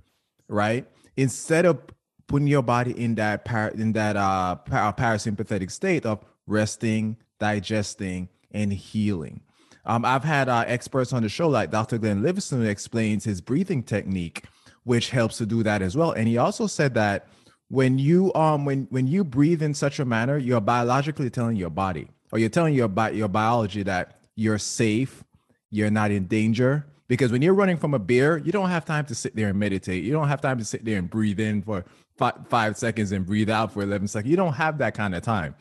right? 0.52 0.86
Instead 1.16 1.64
of 1.64 1.80
putting 2.26 2.48
your 2.48 2.62
body 2.62 2.92
in 2.98 3.14
that 3.16 3.44
par- 3.44 3.72
in 3.74 3.92
that 3.92 4.16
uh, 4.16 4.56
par- 4.56 4.94
parasympathetic 4.94 5.70
state 5.70 6.06
of 6.06 6.24
resting, 6.46 7.16
digesting, 7.38 8.28
and 8.50 8.72
healing. 8.72 9.40
Um, 9.84 10.04
I've 10.04 10.24
had 10.24 10.48
uh, 10.48 10.64
experts 10.66 11.12
on 11.12 11.22
the 11.22 11.28
show 11.28 11.48
like 11.48 11.70
Dr. 11.70 11.98
Glenn 11.98 12.22
Livingston 12.22 12.64
explains 12.64 13.24
his 13.24 13.40
breathing 13.40 13.82
technique, 13.82 14.44
which 14.84 15.10
helps 15.10 15.38
to 15.38 15.46
do 15.46 15.62
that 15.64 15.82
as 15.82 15.96
well. 15.96 16.12
And 16.12 16.28
he 16.28 16.38
also 16.38 16.66
said 16.66 16.94
that 16.94 17.26
when 17.68 17.98
you 17.98 18.32
um 18.34 18.66
when 18.66 18.86
when 18.90 19.06
you 19.06 19.24
breathe 19.24 19.62
in 19.62 19.74
such 19.74 19.98
a 19.98 20.04
manner, 20.04 20.36
you're 20.36 20.60
biologically 20.60 21.30
telling 21.30 21.56
your 21.56 21.70
body 21.70 22.06
or 22.30 22.38
you're 22.38 22.50
telling 22.50 22.74
your 22.74 22.88
bi- 22.88 23.10
your 23.10 23.28
biology 23.28 23.82
that 23.82 24.20
you're 24.36 24.58
safe, 24.58 25.24
you're 25.70 25.90
not 25.90 26.10
in 26.10 26.26
danger. 26.26 26.86
Because 27.12 27.30
when 27.30 27.42
you're 27.42 27.52
running 27.52 27.76
from 27.76 27.92
a 27.92 27.98
bear, 27.98 28.38
you 28.38 28.52
don't 28.52 28.70
have 28.70 28.86
time 28.86 29.04
to 29.04 29.14
sit 29.14 29.36
there 29.36 29.48
and 29.48 29.58
meditate. 29.58 30.02
You 30.02 30.12
don't 30.12 30.28
have 30.28 30.40
time 30.40 30.56
to 30.56 30.64
sit 30.64 30.82
there 30.82 30.96
and 30.96 31.10
breathe 31.10 31.40
in 31.40 31.60
for 31.60 31.84
five, 32.16 32.36
five 32.48 32.78
seconds 32.78 33.12
and 33.12 33.26
breathe 33.26 33.50
out 33.50 33.70
for 33.70 33.82
11 33.82 34.08
seconds. 34.08 34.30
You 34.30 34.36
don't 34.38 34.54
have 34.54 34.78
that 34.78 34.94
kind 34.94 35.14
of 35.14 35.20
time. 35.20 35.54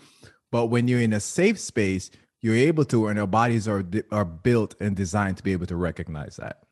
But 0.50 0.68
when 0.68 0.88
you're 0.88 1.02
in 1.02 1.12
a 1.12 1.20
safe 1.20 1.60
space, 1.60 2.10
you're 2.40 2.56
able 2.56 2.86
to, 2.86 3.08
and 3.08 3.20
our 3.20 3.28
bodies 3.28 3.68
are 3.68 3.84
are 4.14 4.24
built 4.24 4.76
and 4.80 4.96
designed 4.96 5.36
to 5.40 5.44
be 5.44 5.52
able 5.52 5.66
to 5.66 5.76
recognize 5.76 6.38
that. 6.38 6.64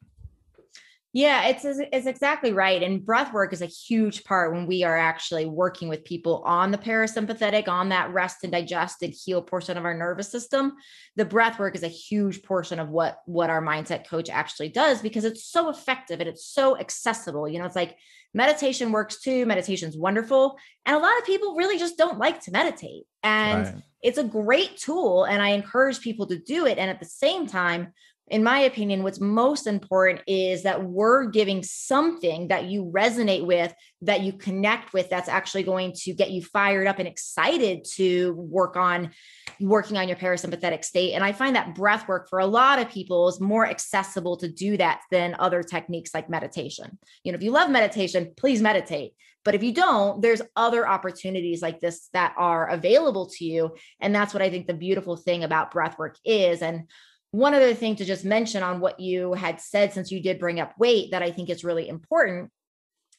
Yeah, 1.11 1.47
it's 1.47 1.65
it's 1.65 2.05
exactly 2.05 2.53
right. 2.53 2.83
And 2.83 3.03
breath 3.03 3.33
work 3.33 3.51
is 3.51 3.63
a 3.63 3.65
huge 3.67 4.23
part 4.23 4.53
when 4.53 4.67
we 4.67 4.83
are 4.83 4.95
actually 4.95 5.47
working 5.47 5.89
with 5.89 6.05
people 6.05 6.43
on 6.45 6.69
the 6.69 6.77
parasympathetic, 6.77 7.67
on 7.67 7.89
that 7.89 8.13
rest 8.13 8.43
and 8.43 8.51
digest 8.51 9.01
and 9.01 9.11
heal 9.11 9.41
portion 9.41 9.75
of 9.75 9.85
our 9.85 9.97
nervous 9.97 10.31
system. 10.31 10.73
The 11.15 11.25
breath 11.25 11.57
work 11.57 11.75
is 11.75 11.81
a 11.81 11.87
huge 11.87 12.43
portion 12.43 12.79
of 12.79 12.89
what 12.89 13.17
what 13.25 13.49
our 13.49 13.61
mindset 13.61 14.07
coach 14.07 14.29
actually 14.29 14.69
does 14.69 15.01
because 15.01 15.25
it's 15.25 15.43
so 15.45 15.69
effective 15.69 16.19
and 16.19 16.29
it's 16.29 16.45
so 16.45 16.77
accessible. 16.77 17.47
You 17.47 17.57
know, 17.57 17.65
it's 17.65 17.75
like 17.75 17.97
meditation 18.35 18.91
works 18.91 19.19
too. 19.19 19.47
Meditation's 19.47 19.97
wonderful, 19.97 20.57
and 20.85 20.95
a 20.95 20.99
lot 20.99 21.17
of 21.17 21.25
people 21.25 21.55
really 21.55 21.79
just 21.79 21.97
don't 21.97 22.19
like 22.19 22.39
to 22.41 22.51
meditate. 22.51 23.05
And 23.23 23.65
right. 23.65 23.83
it's 24.03 24.19
a 24.19 24.23
great 24.23 24.77
tool 24.77 25.23
and 25.23 25.41
I 25.41 25.49
encourage 25.49 26.01
people 26.01 26.27
to 26.27 26.37
do 26.37 26.67
it 26.67 26.77
and 26.77 26.91
at 26.91 26.99
the 26.99 27.05
same 27.07 27.47
time 27.47 27.93
in 28.29 28.43
my 28.43 28.59
opinion, 28.59 29.03
what's 29.03 29.19
most 29.19 29.67
important 29.67 30.21
is 30.27 30.63
that 30.63 30.83
we're 30.83 31.25
giving 31.25 31.63
something 31.63 32.49
that 32.49 32.65
you 32.65 32.91
resonate 32.95 33.45
with, 33.45 33.73
that 34.01 34.21
you 34.21 34.33
connect 34.33 34.93
with, 34.93 35.09
that's 35.09 35.29
actually 35.29 35.63
going 35.63 35.93
to 36.03 36.13
get 36.13 36.31
you 36.31 36.43
fired 36.43 36.87
up 36.87 36.99
and 36.99 37.07
excited 37.07 37.85
to 37.95 38.33
work 38.33 38.77
on 38.77 39.11
working 39.59 39.97
on 39.97 40.07
your 40.07 40.17
parasympathetic 40.17 40.85
state. 40.85 41.13
And 41.13 41.23
I 41.23 41.31
find 41.31 41.55
that 41.55 41.75
breath 41.75 42.07
work 42.07 42.29
for 42.29 42.39
a 42.39 42.45
lot 42.45 42.79
of 42.79 42.89
people 42.89 43.27
is 43.27 43.41
more 43.41 43.67
accessible 43.67 44.37
to 44.37 44.47
do 44.47 44.77
that 44.77 45.01
than 45.11 45.35
other 45.39 45.63
techniques 45.63 46.13
like 46.13 46.29
meditation. 46.29 46.97
You 47.23 47.31
know, 47.31 47.37
if 47.37 47.43
you 47.43 47.51
love 47.51 47.69
meditation, 47.69 48.33
please 48.37 48.61
meditate. 48.61 49.13
But 49.45 49.55
if 49.55 49.63
you 49.63 49.73
don't, 49.73 50.21
there's 50.21 50.41
other 50.55 50.87
opportunities 50.87 51.61
like 51.61 51.79
this 51.79 52.09
that 52.13 52.35
are 52.37 52.69
available 52.69 53.27
to 53.37 53.45
you. 53.45 53.75
And 54.01 54.13
that's 54.13 54.33
what 54.33 54.43
I 54.43 54.49
think 54.49 54.67
the 54.67 54.73
beautiful 54.73 55.15
thing 55.15 55.43
about 55.43 55.71
breath 55.71 55.97
work 55.97 56.17
is. 56.25 56.61
And 56.61 56.83
one 57.31 57.53
other 57.53 57.73
thing 57.73 57.95
to 57.97 58.05
just 58.05 58.25
mention 58.25 58.63
on 58.63 58.79
what 58.79 58.99
you 58.99 59.33
had 59.33 59.61
said, 59.61 59.93
since 59.93 60.11
you 60.11 60.21
did 60.21 60.39
bring 60.39 60.59
up 60.59 60.73
weight, 60.77 61.11
that 61.11 61.21
I 61.21 61.31
think 61.31 61.49
is 61.49 61.63
really 61.63 61.87
important 61.87 62.51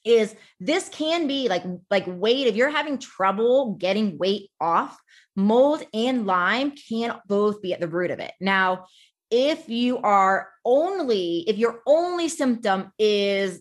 is 0.05 0.35
this 0.59 0.89
can 0.89 1.27
be 1.27 1.49
like 1.49 1.63
like 1.91 2.05
weight 2.07 2.47
if 2.47 2.57
you're 2.57 2.71
having 2.71 2.99
trouble 2.99 3.75
getting 3.75 4.17
weight 4.17 4.51
off 4.61 4.99
mold 5.37 5.83
and 5.93 6.27
Lyme 6.27 6.73
can 6.89 7.19
both 7.27 7.61
be 7.61 7.75
at 7.75 7.81
the 7.81 7.89
root 7.89 8.11
of 8.11 8.19
it. 8.19 8.33
Now 8.41 8.87
if 9.31 9.69
you 9.69 9.99
are 9.99 10.49
only 10.65 11.45
if 11.47 11.59
your 11.59 11.81
only 11.87 12.29
symptom 12.29 12.93
is 12.99 13.61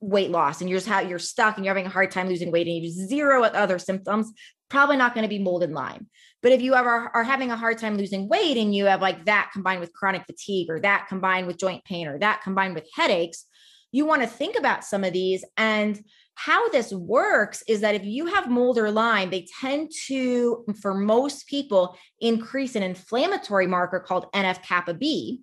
weight 0.00 0.30
loss 0.30 0.60
and 0.60 0.70
you're 0.70 0.78
just 0.78 0.88
how 0.88 1.00
you're 1.00 1.18
stuck 1.18 1.56
and 1.56 1.64
you're 1.64 1.74
having 1.74 1.86
a 1.86 1.92
hard 1.92 2.10
time 2.10 2.28
losing 2.28 2.50
weight 2.50 2.66
and 2.66 2.76
you 2.76 2.82
have 2.82 3.08
zero 3.08 3.42
other 3.42 3.78
symptoms 3.78 4.32
probably 4.72 4.96
not 4.96 5.14
going 5.14 5.22
to 5.22 5.28
be 5.28 5.38
mold 5.38 5.62
and 5.62 5.74
lyme 5.74 6.06
but 6.42 6.52
if 6.52 6.60
you 6.60 6.74
ever 6.74 7.10
are 7.14 7.22
having 7.22 7.52
a 7.52 7.56
hard 7.56 7.78
time 7.78 7.96
losing 7.96 8.28
weight 8.28 8.56
and 8.56 8.74
you 8.74 8.86
have 8.86 9.00
like 9.00 9.24
that 9.26 9.50
combined 9.52 9.80
with 9.80 9.92
chronic 9.92 10.24
fatigue 10.26 10.68
or 10.68 10.80
that 10.80 11.06
combined 11.08 11.46
with 11.46 11.58
joint 11.58 11.84
pain 11.84 12.08
or 12.08 12.18
that 12.18 12.42
combined 12.42 12.74
with 12.74 12.88
headaches, 12.94 13.46
you 13.92 14.04
want 14.04 14.22
to 14.22 14.28
think 14.28 14.58
about 14.58 14.84
some 14.84 15.04
of 15.04 15.12
these. 15.12 15.44
And 15.56 16.02
how 16.34 16.68
this 16.70 16.92
works 16.92 17.62
is 17.68 17.80
that 17.82 17.94
if 17.94 18.04
you 18.04 18.26
have 18.26 18.50
mold 18.50 18.76
or 18.78 18.90
Lyme, 18.90 19.30
they 19.30 19.46
tend 19.60 19.92
to, 20.06 20.64
for 20.80 20.94
most 20.94 21.46
people, 21.46 21.96
increase 22.20 22.74
an 22.74 22.82
inflammatory 22.82 23.68
marker 23.68 24.00
called 24.00 24.32
NF 24.32 24.62
kappa 24.62 24.94
B. 24.94 25.42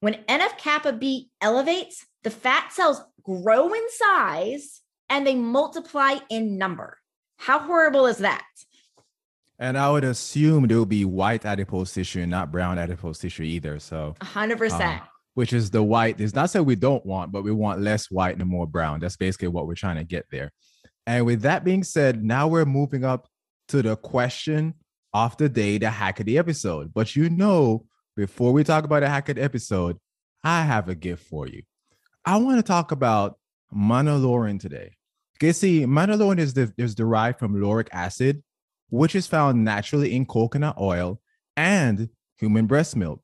When 0.00 0.14
NF 0.28 0.58
kappa 0.58 0.94
B 0.94 1.30
elevates, 1.40 2.04
the 2.24 2.30
fat 2.30 2.72
cells 2.72 3.00
grow 3.22 3.72
in 3.72 3.90
size 3.90 4.80
and 5.08 5.24
they 5.24 5.36
multiply 5.36 6.16
in 6.28 6.58
number. 6.58 6.96
How 7.36 7.60
horrible 7.60 8.06
is 8.06 8.18
that? 8.18 8.42
And 9.60 9.76
I 9.76 9.90
would 9.90 10.04
assume 10.04 10.66
there 10.66 10.78
will 10.78 10.86
be 10.86 11.04
white 11.04 11.44
adipose 11.44 11.92
tissue 11.92 12.22
and 12.22 12.30
not 12.30 12.50
brown 12.50 12.78
adipose 12.78 13.18
tissue 13.18 13.42
either. 13.42 13.78
So 13.78 14.16
100%. 14.20 14.80
Uh, 14.80 15.00
which 15.34 15.52
is 15.52 15.70
the 15.70 15.82
white. 15.82 16.20
It's 16.20 16.34
not 16.34 16.50
saying 16.50 16.64
we 16.64 16.74
don't 16.74 17.04
want, 17.06 17.30
but 17.30 17.44
we 17.44 17.52
want 17.52 17.80
less 17.80 18.10
white 18.10 18.38
and 18.38 18.48
more 18.48 18.66
brown. 18.66 19.00
That's 19.00 19.16
basically 19.16 19.48
what 19.48 19.66
we're 19.66 19.74
trying 19.74 19.96
to 19.96 20.04
get 20.04 20.26
there. 20.30 20.50
And 21.06 21.24
with 21.26 21.42
that 21.42 21.62
being 21.62 21.82
said, 21.82 22.24
now 22.24 22.48
we're 22.48 22.64
moving 22.64 23.04
up 23.04 23.28
to 23.68 23.82
the 23.82 23.96
question 23.96 24.74
of 25.12 25.36
the 25.36 25.48
day, 25.48 25.78
the 25.78 25.90
hack 25.90 26.20
of 26.20 26.26
the 26.26 26.38
episode. 26.38 26.92
But 26.92 27.14
you 27.14 27.30
know, 27.30 27.84
before 28.16 28.52
we 28.52 28.64
talk 28.64 28.84
about 28.84 29.02
a 29.02 29.08
hack 29.08 29.28
of 29.28 29.36
the 29.36 29.42
episode, 29.42 29.98
I 30.42 30.62
have 30.62 30.88
a 30.88 30.94
gift 30.94 31.26
for 31.26 31.46
you. 31.46 31.62
I 32.24 32.36
want 32.38 32.58
to 32.58 32.62
talk 32.62 32.92
about 32.92 33.38
monolaurin 33.74 34.58
today. 34.58 34.96
Okay, 35.38 35.52
see, 35.52 35.86
monolaurin 35.86 36.38
is, 36.38 36.54
the, 36.54 36.72
is 36.76 36.94
derived 36.94 37.38
from 37.38 37.60
lauric 37.60 37.88
acid, 37.92 38.42
which 38.90 39.14
is 39.14 39.26
found 39.26 39.64
naturally 39.64 40.14
in 40.14 40.26
coconut 40.26 40.76
oil 40.78 41.20
and 41.56 42.08
human 42.36 42.66
breast 42.66 42.96
milk. 42.96 43.22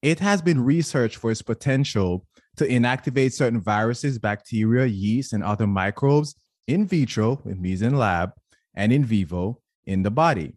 It 0.00 0.18
has 0.20 0.42
been 0.42 0.64
researched 0.64 1.16
for 1.16 1.30
its 1.30 1.42
potential 1.42 2.26
to 2.56 2.66
inactivate 2.66 3.32
certain 3.32 3.60
viruses, 3.60 4.18
bacteria, 4.18 4.86
yeast, 4.86 5.32
and 5.32 5.44
other 5.44 5.66
microbes 5.66 6.34
in 6.66 6.86
vitro, 6.86 7.40
with 7.44 7.58
means 7.58 7.82
in 7.82 7.96
lab, 7.96 8.32
and 8.74 8.92
in 8.92 9.04
vivo 9.04 9.60
in 9.86 10.02
the 10.02 10.10
body. 10.10 10.54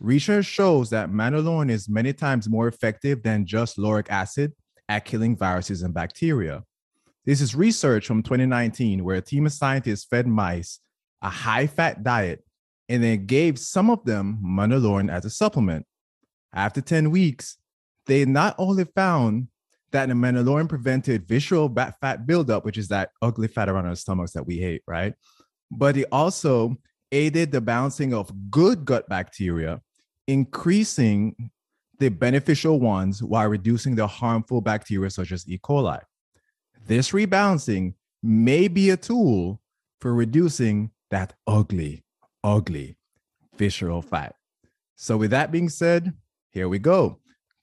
Research 0.00 0.46
shows 0.46 0.90
that 0.90 1.10
monolaurin 1.10 1.70
is 1.70 1.88
many 1.88 2.12
times 2.12 2.48
more 2.48 2.68
effective 2.68 3.22
than 3.22 3.46
just 3.46 3.78
lauric 3.78 4.10
acid 4.10 4.52
at 4.88 5.04
killing 5.04 5.36
viruses 5.36 5.82
and 5.82 5.94
bacteria. 5.94 6.62
This 7.24 7.40
is 7.40 7.54
research 7.54 8.06
from 8.06 8.22
2019 8.22 9.02
where 9.02 9.16
a 9.16 9.22
team 9.22 9.46
of 9.46 9.52
scientists 9.52 10.04
fed 10.04 10.26
mice 10.26 10.80
a 11.22 11.30
high 11.30 11.66
fat 11.66 12.02
diet 12.02 12.44
and 12.88 13.02
then 13.02 13.26
gave 13.26 13.58
some 13.58 13.90
of 13.90 14.04
them 14.04 14.38
monolaurin 14.44 15.10
as 15.10 15.24
a 15.24 15.30
supplement. 15.30 15.86
After 16.52 16.80
10 16.80 17.10
weeks, 17.10 17.56
they 18.06 18.24
not 18.24 18.54
only 18.58 18.84
found 18.84 19.48
that 19.92 20.08
the 20.08 20.14
monolaurin 20.14 20.68
prevented 20.68 21.26
visceral 21.26 21.72
fat 22.00 22.26
buildup, 22.26 22.64
which 22.64 22.78
is 22.78 22.88
that 22.88 23.10
ugly 23.22 23.48
fat 23.48 23.68
around 23.68 23.86
our 23.86 23.94
stomachs 23.94 24.32
that 24.32 24.46
we 24.46 24.58
hate, 24.58 24.82
right? 24.86 25.14
But 25.70 25.96
it 25.96 26.06
also 26.12 26.76
aided 27.12 27.52
the 27.52 27.60
balancing 27.60 28.12
of 28.12 28.32
good 28.50 28.84
gut 28.84 29.08
bacteria, 29.08 29.80
increasing 30.26 31.50
the 31.98 32.08
beneficial 32.08 32.80
ones 32.80 33.22
while 33.22 33.48
reducing 33.48 33.94
the 33.94 34.06
harmful 34.06 34.60
bacteria 34.60 35.10
such 35.10 35.32
as 35.32 35.48
E. 35.48 35.58
coli. 35.58 36.00
This 36.86 37.12
rebalancing 37.12 37.94
may 38.22 38.68
be 38.68 38.90
a 38.90 38.96
tool 38.96 39.60
for 40.00 40.12
reducing 40.12 40.90
that 41.10 41.34
ugly 41.46 42.03
ugly 42.44 42.96
visceral 43.56 44.02
fat. 44.02 44.36
So, 44.94 45.16
with 45.16 45.30
that 45.30 45.50
being 45.50 45.68
said, 45.68 46.12
here 46.50 46.68
we 46.68 46.78
go. 46.78 47.18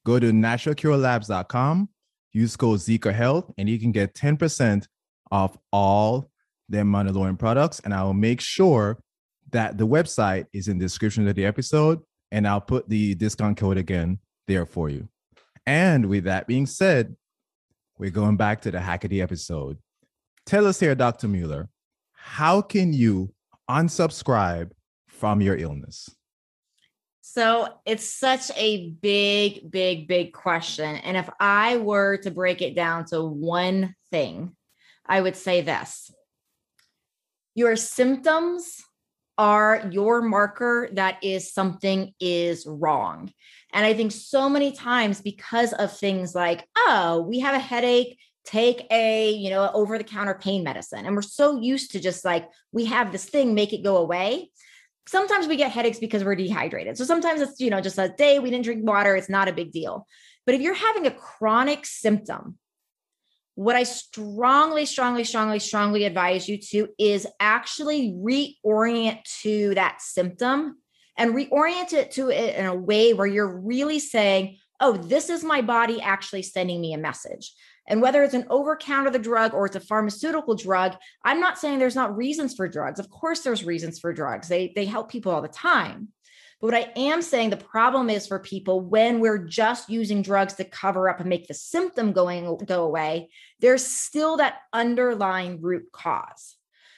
Go 0.06 0.20
to 0.20 0.32
naturalcurelabs.com, 0.32 1.90
use 2.34 2.58
code 2.58 2.80
Zeco 2.80 3.14
Health, 3.14 3.52
and 3.58 3.70
you 3.70 3.80
can 3.80 3.92
get 3.92 4.16
10% 4.16 4.88
off 5.32 5.58
all 5.72 6.30
their 6.68 6.84
monolaurin 6.84 7.38
products. 7.38 7.80
And 7.82 7.94
I 7.94 8.04
will 8.04 8.14
make 8.14 8.42
sure 8.42 9.02
that 9.52 9.78
the 9.78 9.88
website 9.88 10.48
is 10.54 10.68
in 10.68 10.78
the 10.78 10.86
description 10.86 11.28
of 11.28 11.36
the 11.36 11.46
episode, 11.46 12.00
and 12.32 12.48
I'll 12.48 12.62
put 12.62 12.90
the 12.90 13.16
discount 13.16 13.58
code 13.58 13.78
again 13.78 14.20
there 14.48 14.66
for 14.66 14.90
you. 14.90 15.08
And 15.66 16.08
with 16.08 16.24
that 16.24 16.48
being 16.48 16.66
said, 16.66 17.16
we're 17.98 18.10
going 18.10 18.38
back 18.38 18.62
to 18.62 18.72
the 18.72 18.80
Hackety 18.80 19.22
episode. 19.22 19.78
Tell 20.46 20.66
us 20.66 20.80
here, 20.80 20.96
Dr. 20.96 21.28
Mueller, 21.28 21.70
how 22.14 22.62
can 22.62 22.94
you 22.94 23.32
unsubscribe 23.72 24.72
from 25.08 25.42
your 25.42 25.56
illness? 25.56 26.10
So 27.22 27.68
it's 27.86 28.10
such 28.10 28.52
a 28.58 28.90
big, 28.90 29.72
big, 29.72 30.08
big 30.08 30.34
question. 30.34 30.98
And 30.98 31.16
if 31.16 31.30
I 31.40 31.78
were 31.78 32.18
to 32.18 32.32
break 32.32 32.62
it 32.62 32.76
down 32.76 33.06
to 33.06 33.24
one 33.24 33.96
thing, 34.10 34.56
I 35.06 35.22
would 35.22 35.36
say 35.36 35.62
this 35.62 36.12
your 37.56 37.76
symptoms 37.76 38.84
are 39.38 39.88
your 39.92 40.22
marker 40.22 40.90
that 40.94 41.24
is 41.24 41.54
something 41.54 42.14
is 42.20 42.66
wrong. 42.66 43.32
And 43.74 43.86
I 43.86 43.94
think 43.94 44.12
so 44.12 44.50
many 44.50 44.72
times 44.74 45.22
because 45.22 45.74
of 45.74 45.98
things 45.98 46.36
like, 46.36 46.68
oh, 46.78 47.26
we 47.28 47.40
have 47.40 47.56
a 47.56 47.60
headache, 47.60 48.20
take 48.46 48.88
a 48.92 49.32
you 49.32 49.50
know 49.50 49.70
over 49.74 49.98
the 49.98 50.04
counter 50.04 50.34
pain 50.34 50.64
medicine. 50.64 51.06
And 51.06 51.16
we're 51.16 51.22
so 51.22 51.60
used 51.60 51.92
to 51.92 52.00
just 52.00 52.26
like 52.26 52.50
we 52.72 52.86
have 52.86 53.12
this 53.12 53.26
thing 53.26 53.54
make 53.54 53.74
it 53.74 53.84
go 53.84 53.98
away. 53.98 54.50
Sometimes 55.08 55.48
we 55.48 55.58
get 55.58 55.72
headaches 55.72 56.00
because 56.00 56.24
we're 56.24 56.36
dehydrated. 56.36 56.98
So 56.98 57.06
sometimes 57.06 57.42
it's 57.42 57.60
you 57.60 57.70
know 57.70 57.82
just 57.82 57.98
a 57.98 58.14
day 58.18 58.40
we 58.40 58.50
didn't 58.50 58.66
drink 58.66 58.86
water 58.86 59.16
it's 59.16 59.30
not 59.30 59.48
a 59.48 59.54
big 59.54 59.72
deal. 59.72 60.08
But 60.46 60.56
if 60.56 60.62
you're 60.62 60.74
having 60.74 61.06
a 61.06 61.12
chronic 61.12 61.86
symptom 61.86 62.58
what 63.56 63.76
i 63.76 63.84
strongly 63.84 64.86
strongly 64.86 65.24
strongly 65.24 65.60
strongly 65.60 66.06
advise 66.06 66.48
you 66.48 66.58
to 66.58 66.88
is 66.98 67.28
actually 67.40 68.12
reorient 68.14 69.22
to 69.42 69.76
that 69.76 70.02
symptom 70.02 70.78
and 71.18 71.36
reorient 71.36 71.94
it 71.94 72.12
to 72.12 72.30
it 72.30 72.56
in 72.56 72.66
a 72.66 72.76
way 72.76 73.14
where 73.14 73.28
you're 73.28 73.60
really 73.60 74.00
saying 74.00 74.58
oh 74.80 74.94
this 74.94 75.30
is 75.30 75.44
my 75.44 75.62
body 75.62 76.02
actually 76.02 76.42
sending 76.42 76.80
me 76.80 76.94
a 76.94 76.98
message 76.98 77.54
and 77.88 78.02
whether 78.02 78.24
it's 78.24 78.34
an 78.34 78.46
over 78.50 78.76
counter 78.76 79.10
the 79.10 79.20
drug 79.20 79.54
or 79.54 79.66
it's 79.66 79.76
a 79.76 79.80
pharmaceutical 79.80 80.56
drug, 80.56 80.96
I'm 81.24 81.40
not 81.40 81.58
saying 81.58 81.80
there's 81.80 81.96
not 81.96 82.16
reasons 82.16 82.54
for 82.54 82.68
drugs. 82.68 83.00
Of 83.00 83.10
course, 83.10 83.42
there's 83.42 83.64
reasons 83.64 84.00
for 84.00 84.14
drugs. 84.14 84.48
They, 84.48 84.72
they 84.76 84.86
help 84.86 85.10
people 85.10 85.32
all 85.32 85.42
the 85.42 85.48
time. 85.48 86.10
But 86.62 86.68
what 86.68 86.76
I 86.76 86.92
am 86.96 87.24
saying 87.24 87.50
the 87.50 87.58
problem 87.58 88.10
is 88.10 88.28
for 88.28 88.38
people 88.38 88.82
when 88.82 89.20
we're 89.20 89.46
just 89.46 89.90
using 89.90 90.22
drugs 90.22 90.54
to 90.56 90.64
cover 90.64 91.10
up 91.10 91.20
and 91.20 91.28
make 91.28 91.48
the 91.48 91.56
symptom 91.56 92.12
going 92.12 92.58
go 92.66 92.84
away, 92.84 93.30
there's 93.60 93.86
still 93.86 94.38
that 94.38 94.60
underlying 94.72 95.60
root 95.60 95.92
cause. 95.92 96.56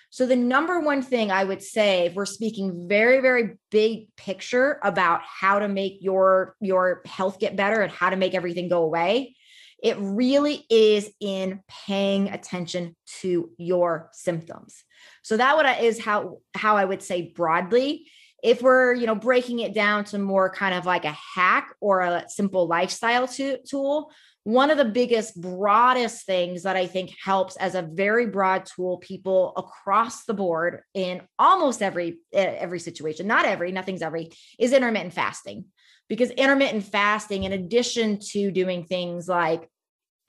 So 0.09 0.27
the 0.27 0.35
number 0.35 0.79
one 0.79 1.01
thing 1.01 1.31
I 1.31 1.43
would 1.43 1.63
say 1.63 2.05
if 2.05 2.13
we're 2.13 2.27
speaking 2.27 2.87
very 2.87 3.19
very 3.19 3.57
big 3.71 4.15
picture 4.15 4.79
about 4.83 5.21
how 5.23 5.57
to 5.59 5.67
make 5.67 5.97
your 6.01 6.55
your 6.59 7.01
health 7.05 7.39
get 7.39 7.55
better 7.55 7.81
and 7.81 7.91
how 7.91 8.11
to 8.11 8.15
make 8.15 8.35
everything 8.35 8.67
go 8.67 8.83
away, 8.83 9.35
it 9.83 9.97
really 9.99 10.65
is 10.69 11.11
in 11.19 11.61
paying 11.85 12.29
attention 12.29 12.95
to 13.19 13.51
your 13.57 14.09
symptoms. 14.13 14.83
So 15.21 15.37
that 15.37 15.55
what 15.55 15.65
uh, 15.65 15.75
is 15.81 15.99
how 15.99 16.39
how 16.55 16.77
I 16.77 16.85
would 16.85 17.03
say 17.03 17.33
broadly 17.35 18.07
if 18.41 18.61
we're 18.61 18.93
you 18.93 19.05
know 19.05 19.15
breaking 19.15 19.59
it 19.59 19.73
down 19.73 20.05
to 20.05 20.17
more 20.17 20.49
kind 20.49 20.73
of 20.73 20.85
like 20.85 21.05
a 21.05 21.17
hack 21.35 21.73
or 21.79 22.01
a 22.01 22.25
simple 22.27 22.67
lifestyle 22.67 23.27
to, 23.27 23.57
tool 23.67 24.11
one 24.45 24.69
of 24.69 24.77
the 24.77 24.83
biggest 24.83 25.39
broadest 25.39 26.25
things 26.25 26.63
that 26.63 26.75
i 26.75 26.85
think 26.85 27.11
helps 27.23 27.55
as 27.55 27.75
a 27.75 27.81
very 27.81 28.25
broad 28.25 28.65
tool 28.65 28.97
people 28.97 29.53
across 29.55 30.25
the 30.25 30.33
board 30.33 30.81
in 30.93 31.21
almost 31.39 31.81
every 31.81 32.17
every 32.33 32.79
situation 32.79 33.25
not 33.25 33.45
every 33.45 33.71
nothing's 33.71 34.01
every 34.01 34.29
is 34.59 34.73
intermittent 34.73 35.13
fasting 35.13 35.63
because 36.09 36.29
intermittent 36.31 36.83
fasting 36.83 37.43
in 37.45 37.53
addition 37.53 38.19
to 38.19 38.51
doing 38.51 38.83
things 38.83 39.29
like 39.29 39.69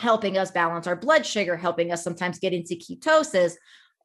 helping 0.00 0.36
us 0.36 0.50
balance 0.50 0.86
our 0.86 0.96
blood 0.96 1.24
sugar 1.24 1.56
helping 1.56 1.92
us 1.92 2.02
sometimes 2.02 2.38
get 2.38 2.52
into 2.52 2.74
ketosis 2.74 3.54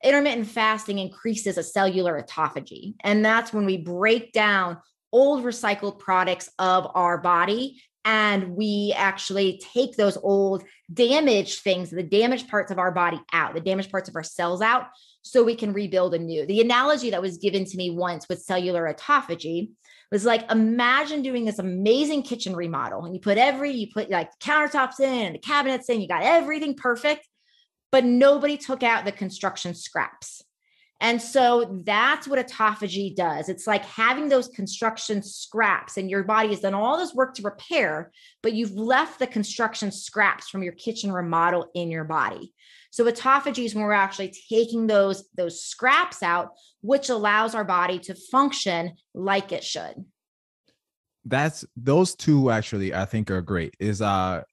intermittent 0.03 0.47
fasting 0.47 0.99
increases 0.99 1.57
a 1.57 1.63
cellular 1.63 2.21
autophagy. 2.21 2.95
And 3.01 3.23
that's 3.23 3.51
when 3.53 3.65
we 3.65 3.77
break 3.77 4.31
down 4.31 4.77
old 5.11 5.43
recycled 5.43 5.99
products 5.99 6.49
of 6.59 6.87
our 6.93 7.17
body 7.17 7.81
and 8.05 8.55
we 8.55 8.93
actually 8.95 9.61
take 9.73 9.95
those 9.95 10.17
old 10.17 10.63
damaged 10.91 11.61
things, 11.61 11.89
the 11.89 12.03
damaged 12.03 12.49
parts 12.49 12.71
of 12.71 12.79
our 12.79 12.91
body 12.91 13.21
out, 13.33 13.53
the 13.53 13.61
damaged 13.61 13.91
parts 13.91 14.09
of 14.09 14.15
our 14.15 14.23
cells 14.23 14.61
out, 14.61 14.87
so 15.21 15.43
we 15.43 15.55
can 15.55 15.73
rebuild 15.73 16.13
anew. 16.13 16.45
The 16.45 16.61
analogy 16.61 17.09
that 17.11 17.21
was 17.21 17.37
given 17.37 17.65
to 17.65 17.77
me 17.77 17.89
once 17.89 18.27
with 18.29 18.41
cellular 18.41 18.91
autophagy 18.91 19.71
was 20.11 20.25
like 20.25 20.49
imagine 20.49 21.21
doing 21.21 21.45
this 21.45 21.59
amazing 21.59 22.23
kitchen 22.23 22.55
remodel 22.55 23.05
and 23.05 23.13
you 23.13 23.21
put 23.21 23.37
every 23.37 23.71
you 23.71 23.87
put 23.93 24.09
like 24.09 24.31
countertops 24.39 24.99
in 24.99 25.27
and 25.27 25.35
the 25.35 25.39
cabinets 25.39 25.89
in, 25.89 26.01
you 26.01 26.07
got 26.07 26.23
everything 26.23 26.73
perfect 26.73 27.27
but 27.91 28.05
nobody 28.05 28.57
took 28.57 28.83
out 28.83 29.05
the 29.05 29.11
construction 29.11 29.73
scraps. 29.73 30.43
And 31.01 31.21
so 31.21 31.81
that's 31.85 32.27
what 32.27 32.45
autophagy 32.45 33.15
does. 33.15 33.47
It's 33.47 33.65
like 33.65 33.85
having 33.85 34.27
those 34.27 34.49
construction 34.49 35.23
scraps, 35.23 35.95
and 35.95 36.09
your 36.09 36.23
body 36.23 36.49
has 36.49 36.59
done 36.59 36.73
all 36.73 36.97
this 36.97 37.13
work 37.13 37.35
to 37.35 37.41
repair, 37.41 38.11
but 38.43 38.53
you've 38.53 38.73
left 38.73 39.19
the 39.19 39.27
construction 39.27 39.91
scraps 39.91 40.49
from 40.49 40.61
your 40.61 40.73
kitchen 40.73 41.11
remodel 41.11 41.69
in 41.73 41.89
your 41.89 42.03
body. 42.03 42.53
So 42.91 43.05
autophagy 43.05 43.65
is 43.65 43.75
when 43.75 43.85
we're 43.85 43.93
actually 43.93 44.33
taking 44.49 44.87
those, 44.87 45.29
those 45.37 45.63
scraps 45.63 46.21
out, 46.21 46.49
which 46.81 47.09
allows 47.09 47.55
our 47.55 47.63
body 47.63 47.99
to 47.99 48.15
function 48.15 48.93
like 49.13 49.51
it 49.51 49.63
should. 49.63 50.05
That's 51.23 51.63
those 51.77 52.15
two 52.15 52.49
actually, 52.49 52.93
I 52.93 53.05
think 53.05 53.29
are 53.29 53.41
great. 53.41 53.75
Is 53.79 54.01
uh 54.01 54.43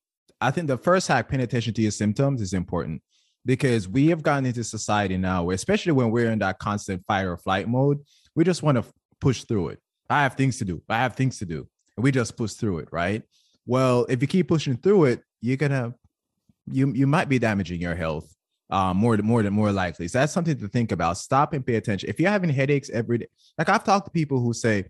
I 0.40 0.50
think 0.50 0.66
the 0.66 0.76
first 0.76 1.08
hack, 1.08 1.28
paying 1.28 1.42
attention 1.42 1.72
to 1.74 1.82
your 1.82 1.90
symptoms, 1.90 2.42
is 2.42 2.52
important 2.52 3.00
because 3.46 3.88
we 3.88 4.08
have 4.08 4.22
gotten 4.22 4.44
into 4.44 4.64
society 4.64 5.16
now 5.16 5.50
especially 5.50 5.92
when 5.92 6.10
we're 6.10 6.30
in 6.30 6.40
that 6.40 6.58
constant 6.58 7.02
fight 7.06 7.24
or 7.24 7.36
flight 7.36 7.68
mode 7.68 7.98
we 8.34 8.44
just 8.44 8.62
want 8.62 8.76
to 8.76 8.84
push 9.20 9.44
through 9.44 9.68
it. 9.68 9.80
I 10.10 10.22
have 10.22 10.34
things 10.34 10.58
to 10.58 10.64
do. 10.64 10.82
I 10.88 10.98
have 10.98 11.16
things 11.16 11.38
to 11.38 11.46
do. 11.46 11.66
And 11.96 12.04
we 12.04 12.12
just 12.12 12.36
push 12.36 12.52
through 12.52 12.78
it 12.78 12.88
right? 12.92 13.22
Well 13.66 14.04
if 14.08 14.20
you 14.20 14.28
keep 14.28 14.48
pushing 14.48 14.76
through 14.76 15.06
it 15.06 15.22
you're 15.40 15.56
gonna 15.56 15.94
you 16.70 16.92
you 16.92 17.06
might 17.06 17.28
be 17.28 17.38
damaging 17.38 17.80
your 17.80 17.94
health 17.94 18.32
uh, 18.68 18.92
more 18.92 19.16
more 19.18 19.42
than 19.44 19.52
more 19.52 19.70
likely. 19.70 20.08
So 20.08 20.18
that's 20.18 20.32
something 20.32 20.58
to 20.58 20.66
think 20.68 20.90
about. 20.90 21.18
Stop 21.18 21.52
and 21.52 21.64
pay 21.64 21.76
attention. 21.76 22.10
If 22.10 22.18
you're 22.18 22.30
having 22.30 22.50
headaches 22.50 22.90
every 22.90 23.18
day 23.18 23.28
like 23.58 23.68
i've 23.68 23.84
talked 23.84 24.06
to 24.06 24.10
people 24.10 24.40
who 24.40 24.52
say 24.52 24.84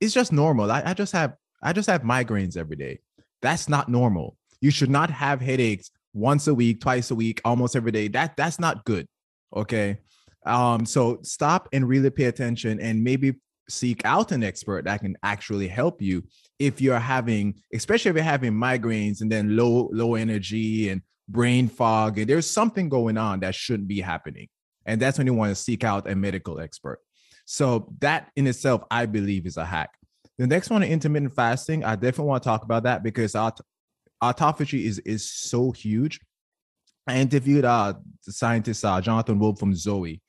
it's 0.00 0.14
just 0.14 0.32
normal. 0.32 0.70
I, 0.70 0.82
I 0.86 0.94
just 0.94 1.12
have 1.12 1.34
i 1.62 1.72
just 1.72 1.90
have 1.90 2.02
migraines 2.02 2.56
every 2.56 2.76
day. 2.76 3.00
That's 3.42 3.68
not 3.68 3.88
normal. 3.88 4.36
You 4.60 4.70
should 4.70 4.90
not 4.90 5.10
have 5.10 5.40
headaches 5.40 5.90
once 6.18 6.46
a 6.48 6.54
week, 6.54 6.80
twice 6.80 7.10
a 7.10 7.14
week, 7.14 7.40
almost 7.44 7.76
every 7.76 7.92
day. 7.92 8.08
That 8.08 8.36
that's 8.36 8.58
not 8.58 8.84
good. 8.84 9.06
Okay. 9.54 9.98
Um, 10.44 10.86
so 10.86 11.18
stop 11.22 11.68
and 11.72 11.86
really 11.88 12.10
pay 12.10 12.24
attention 12.24 12.80
and 12.80 13.02
maybe 13.02 13.34
seek 13.68 14.04
out 14.04 14.32
an 14.32 14.42
expert 14.42 14.84
that 14.84 15.00
can 15.00 15.16
actually 15.22 15.68
help 15.68 16.00
you 16.00 16.24
if 16.58 16.80
you're 16.80 16.98
having, 16.98 17.54
especially 17.72 18.10
if 18.10 18.16
you're 18.16 18.24
having 18.24 18.52
migraines 18.52 19.20
and 19.20 19.30
then 19.30 19.56
low, 19.56 19.90
low 19.92 20.14
energy 20.14 20.88
and 20.88 21.02
brain 21.28 21.68
fog, 21.68 22.18
and 22.18 22.28
there's 22.28 22.48
something 22.48 22.88
going 22.88 23.18
on 23.18 23.40
that 23.40 23.54
shouldn't 23.54 23.88
be 23.88 24.00
happening. 24.00 24.48
And 24.86 25.00
that's 25.00 25.18
when 25.18 25.26
you 25.26 25.34
want 25.34 25.50
to 25.50 25.54
seek 25.54 25.84
out 25.84 26.10
a 26.10 26.16
medical 26.16 26.60
expert. 26.60 27.00
So 27.44 27.92
that 28.00 28.30
in 28.36 28.46
itself, 28.46 28.82
I 28.90 29.06
believe, 29.06 29.46
is 29.46 29.58
a 29.58 29.64
hack. 29.64 29.90
The 30.38 30.46
next 30.46 30.70
one, 30.70 30.82
intermittent 30.82 31.34
fasting, 31.34 31.84
I 31.84 31.94
definitely 31.96 32.26
want 32.26 32.42
to 32.42 32.48
talk 32.48 32.62
about 32.62 32.84
that 32.84 33.02
because 33.02 33.34
I'll, 33.34 33.56
autophagy 34.22 34.84
is 34.84 34.98
is 35.00 35.30
so 35.30 35.70
huge. 35.70 36.20
I 37.06 37.18
interviewed 37.18 37.64
uh, 37.64 37.94
the 38.26 38.32
scientist 38.32 38.84
uh, 38.84 39.00
Jonathan 39.00 39.38
Wolf 39.38 39.58
from 39.58 39.74
Zoe, 39.74 40.20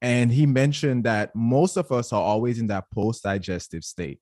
and 0.00 0.30
he 0.32 0.46
mentioned 0.46 1.04
that 1.04 1.34
most 1.34 1.76
of 1.76 1.90
us 1.90 2.12
are 2.12 2.22
always 2.22 2.58
in 2.58 2.68
that 2.68 2.90
post-digestive 2.92 3.84
state. 3.84 4.20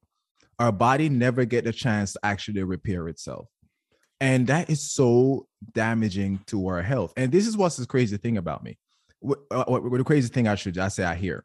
Our 0.58 0.72
body 0.72 1.08
never 1.08 1.44
get 1.44 1.66
a 1.66 1.72
chance 1.72 2.14
to 2.14 2.20
actually 2.22 2.62
repair 2.62 3.08
itself. 3.08 3.48
And 4.20 4.48
that 4.48 4.68
is 4.68 4.90
so 4.90 5.46
damaging 5.72 6.40
to 6.46 6.66
our 6.66 6.82
health. 6.82 7.12
And 7.16 7.30
this 7.30 7.46
is 7.46 7.56
what's 7.56 7.76
the 7.76 7.86
crazy 7.86 8.16
thing 8.16 8.36
about 8.36 8.64
me. 8.64 8.76
What, 9.20 9.38
uh, 9.50 9.64
what, 9.68 9.84
what 9.84 9.98
the 9.98 10.04
crazy 10.04 10.28
thing 10.28 10.48
I 10.48 10.56
should 10.56 10.76
I 10.78 10.88
say 10.88 11.04
I 11.04 11.14
hear. 11.14 11.44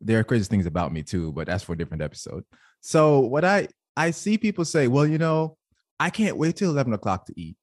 There 0.00 0.18
are 0.18 0.24
crazy 0.24 0.44
things 0.44 0.64
about 0.64 0.92
me 0.92 1.02
too, 1.02 1.32
but 1.32 1.46
that's 1.46 1.64
for 1.64 1.74
a 1.74 1.76
different 1.76 2.02
episode. 2.02 2.44
So 2.80 3.20
what 3.20 3.44
I 3.44 3.68
I 3.96 4.10
see 4.10 4.38
people 4.38 4.64
say, 4.64 4.88
well, 4.88 5.06
you 5.06 5.18
know, 5.18 5.56
I 5.98 6.10
can't 6.10 6.36
wait 6.36 6.56
till 6.56 6.70
11 6.70 6.92
o'clock 6.92 7.26
to 7.26 7.40
eat 7.40 7.56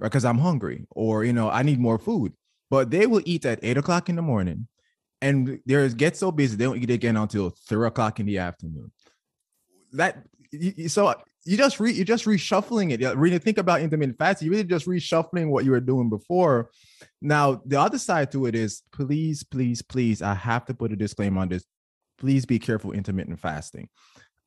because 0.00 0.24
I'm 0.24 0.38
hungry 0.38 0.86
or, 0.90 1.24
you 1.24 1.32
know, 1.32 1.50
I 1.50 1.62
need 1.62 1.80
more 1.80 1.98
food. 1.98 2.32
But 2.70 2.90
they 2.90 3.06
will 3.06 3.22
eat 3.24 3.44
at 3.44 3.58
eight 3.62 3.76
o'clock 3.76 4.08
in 4.08 4.16
the 4.16 4.22
morning 4.22 4.68
and 5.20 5.60
they 5.66 5.88
get 5.90 6.16
so 6.16 6.30
busy, 6.30 6.56
they 6.56 6.64
don't 6.64 6.82
eat 6.82 6.90
again 6.90 7.16
until 7.16 7.50
three 7.50 7.86
o'clock 7.86 8.20
in 8.20 8.26
the 8.26 8.38
afternoon. 8.38 8.90
That 9.92 10.24
so 10.88 11.14
you 11.44 11.56
just 11.56 11.80
re, 11.80 11.92
you're 11.92 12.04
just 12.04 12.26
reshuffling 12.26 12.92
it. 12.92 13.16
Really 13.16 13.38
think 13.38 13.58
about 13.58 13.80
intermittent 13.80 14.18
fasting. 14.18 14.46
You 14.46 14.52
really 14.52 14.64
just 14.64 14.86
reshuffling 14.86 15.48
what 15.48 15.64
you 15.64 15.70
were 15.72 15.80
doing 15.80 16.08
before. 16.08 16.70
Now 17.20 17.60
the 17.64 17.80
other 17.80 17.98
side 17.98 18.30
to 18.32 18.46
it 18.46 18.54
is, 18.54 18.82
please, 18.92 19.42
please, 19.42 19.82
please. 19.82 20.22
I 20.22 20.34
have 20.34 20.64
to 20.66 20.74
put 20.74 20.92
a 20.92 20.96
disclaimer 20.96 21.40
on 21.40 21.48
this. 21.48 21.64
Please 22.18 22.46
be 22.46 22.58
careful 22.58 22.92
intermittent 22.92 23.40
fasting. 23.40 23.88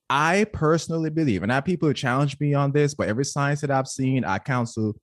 I 0.09 0.45
personally 0.51 1.09
believe, 1.09 1.43
and 1.43 1.51
I 1.51 1.55
have 1.55 1.65
people 1.65 1.87
who 1.87 1.93
challenge 1.93 2.39
me 2.39 2.53
on 2.53 2.71
this, 2.71 2.93
but 2.93 3.07
every 3.07 3.25
science 3.25 3.61
that 3.61 3.71
I've 3.71 3.87
seen, 3.87 4.25
I 4.25 4.37
counsel 4.39 4.95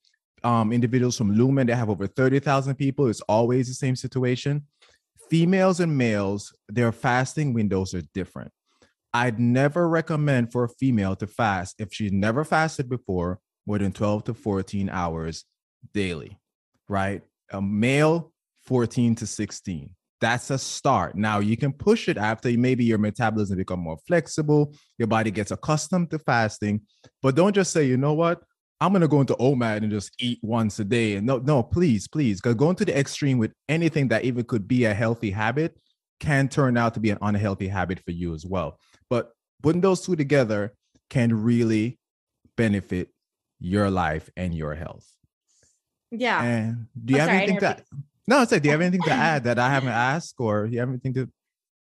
um, 0.44 0.72
individuals 0.72 1.16
from 1.16 1.34
Lumen 1.34 1.66
that 1.66 1.76
have 1.76 1.90
over 1.90 2.06
30,000 2.06 2.74
people. 2.76 3.08
It's 3.08 3.20
always 3.22 3.68
the 3.68 3.74
same 3.74 3.96
situation. 3.96 4.66
Females 5.28 5.80
and 5.80 5.96
males, 5.96 6.52
their 6.68 6.92
fasting 6.92 7.52
windows 7.52 7.94
are 7.94 8.02
different. 8.14 8.50
I'd 9.12 9.40
never 9.40 9.88
recommend 9.88 10.52
for 10.52 10.64
a 10.64 10.68
female 10.68 11.16
to 11.16 11.26
fast 11.26 11.76
if 11.80 11.92
she's 11.92 12.12
never 12.12 12.44
fasted 12.44 12.88
before 12.88 13.40
more 13.66 13.78
than 13.78 13.92
12 13.92 14.24
to 14.24 14.34
14 14.34 14.88
hours 14.88 15.44
daily, 15.92 16.38
right? 16.88 17.22
A 17.52 17.60
male, 17.60 18.32
14 18.62 19.16
to 19.16 19.26
16 19.26 19.90
that's 20.20 20.50
a 20.50 20.58
start. 20.58 21.16
Now 21.16 21.38
you 21.38 21.56
can 21.56 21.72
push 21.72 22.08
it 22.08 22.16
after 22.16 22.50
maybe 22.50 22.84
your 22.84 22.98
metabolism 22.98 23.56
become 23.56 23.80
more 23.80 23.98
flexible, 24.06 24.74
your 24.98 25.08
body 25.08 25.30
gets 25.30 25.50
accustomed 25.50 26.10
to 26.10 26.18
fasting, 26.18 26.82
but 27.22 27.34
don't 27.34 27.54
just 27.54 27.72
say, 27.72 27.84
you 27.84 27.96
know 27.96 28.12
what, 28.12 28.42
I'm 28.80 28.92
gonna 28.92 29.08
go 29.08 29.20
into 29.20 29.34
OMAD 29.34 29.78
and 29.78 29.90
just 29.90 30.12
eat 30.20 30.38
once 30.42 30.78
a 30.78 30.84
day. 30.84 31.16
And 31.16 31.26
no, 31.26 31.38
no, 31.38 31.62
please, 31.62 32.08
please, 32.08 32.40
because 32.40 32.54
going 32.54 32.76
to 32.76 32.84
the 32.84 32.98
extreme 32.98 33.38
with 33.38 33.52
anything 33.68 34.08
that 34.08 34.24
even 34.24 34.44
could 34.44 34.68
be 34.68 34.84
a 34.84 34.94
healthy 34.94 35.30
habit 35.30 35.76
can 36.18 36.48
turn 36.48 36.76
out 36.76 36.94
to 36.94 37.00
be 37.00 37.10
an 37.10 37.18
unhealthy 37.22 37.68
habit 37.68 38.00
for 38.00 38.10
you 38.10 38.34
as 38.34 38.44
well. 38.44 38.78
But 39.08 39.32
putting 39.62 39.80
those 39.80 40.02
two 40.02 40.16
together 40.16 40.74
can 41.08 41.42
really 41.42 41.98
benefit 42.56 43.08
your 43.58 43.90
life 43.90 44.30
and 44.36 44.54
your 44.54 44.74
health. 44.74 45.06
Yeah. 46.10 46.42
And 46.42 46.86
do 47.04 47.14
you 47.14 47.20
I'm 47.20 47.28
have 47.28 47.28
sorry, 47.28 47.42
anything 47.42 47.60
to 47.60 47.84
no, 48.30 48.42
it's 48.42 48.52
like, 48.52 48.62
do 48.62 48.68
you 48.68 48.72
have 48.72 48.80
anything 48.80 49.02
to 49.02 49.10
add 49.10 49.42
that 49.44 49.58
I 49.58 49.68
haven't 49.68 49.88
asked, 49.88 50.36
or 50.38 50.64
you 50.64 50.78
have 50.78 50.88
anything 50.88 51.12
to? 51.14 51.28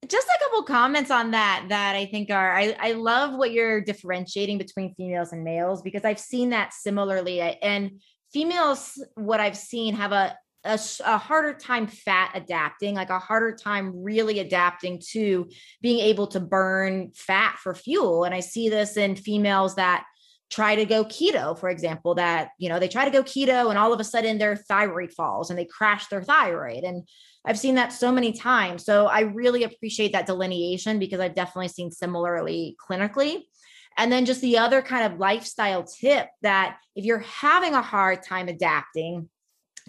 Just 0.07 0.27
a 0.27 0.39
couple 0.41 0.63
comments 0.63 1.11
on 1.11 1.31
that 1.31 1.65
that 1.67 1.95
I 1.97 2.05
think 2.05 2.31
are 2.31 2.55
I, 2.55 2.73
I 2.79 2.93
love 2.93 3.37
what 3.37 3.51
you're 3.51 3.81
differentiating 3.81 4.57
between 4.57 4.95
females 4.95 5.33
and 5.33 5.43
males 5.43 5.81
because 5.81 6.05
I've 6.05 6.19
seen 6.19 6.51
that 6.51 6.73
similarly. 6.73 7.41
And 7.41 7.99
females, 8.31 9.03
what 9.15 9.41
I've 9.41 9.57
seen 9.57 9.95
have 9.95 10.13
a 10.13 10.37
a, 10.63 10.79
a, 11.05 11.17
harder 11.17 11.53
time 11.53 11.87
fat 11.87 12.31
adapting, 12.33 12.95
like 12.95 13.09
a 13.09 13.19
harder 13.19 13.55
time 13.55 14.03
really 14.03 14.39
adapting 14.39 15.01
to 15.11 15.49
being 15.81 15.99
able 15.99 16.27
to 16.27 16.39
burn 16.39 17.11
fat 17.15 17.57
for 17.61 17.73
fuel. 17.73 18.25
And 18.25 18.35
I 18.35 18.41
see 18.41 18.67
this 18.67 18.97
in 18.97 19.15
females 19.15 19.75
that 19.75 20.05
try 20.49 20.75
to 20.75 20.85
go 20.85 21.03
keto, 21.03 21.57
for 21.57 21.69
example, 21.69 22.15
that, 22.15 22.49
you 22.57 22.69
know, 22.69 22.79
they 22.79 22.87
try 22.87 23.05
to 23.05 23.11
go 23.11 23.23
keto 23.23 23.69
and 23.69 23.77
all 23.77 23.93
of 23.93 23.99
a 23.99 24.03
sudden 24.03 24.37
their 24.37 24.55
thyroid 24.55 25.11
falls 25.13 25.49
and 25.49 25.59
they 25.59 25.65
crash 25.65 26.07
their 26.07 26.23
thyroid. 26.23 26.83
And 26.83 27.07
I've 27.45 27.59
seen 27.59 27.75
that 27.75 27.93
so 27.93 28.11
many 28.11 28.31
times. 28.31 28.85
So 28.85 29.07
I 29.07 29.21
really 29.21 29.63
appreciate 29.63 30.13
that 30.13 30.25
delineation 30.25 30.99
because 30.99 31.19
I've 31.19 31.35
definitely 31.35 31.67
seen 31.69 31.91
similarly 31.91 32.77
clinically. 32.79 33.43
And 33.97 34.11
then 34.11 34.25
just 34.25 34.41
the 34.41 34.59
other 34.59 34.81
kind 34.81 35.11
of 35.11 35.19
lifestyle 35.19 35.83
tip 35.83 36.27
that 36.43 36.77
if 36.95 37.03
you're 37.03 37.19
having 37.19 37.73
a 37.73 37.81
hard 37.81 38.23
time 38.23 38.47
adapting, 38.47 39.29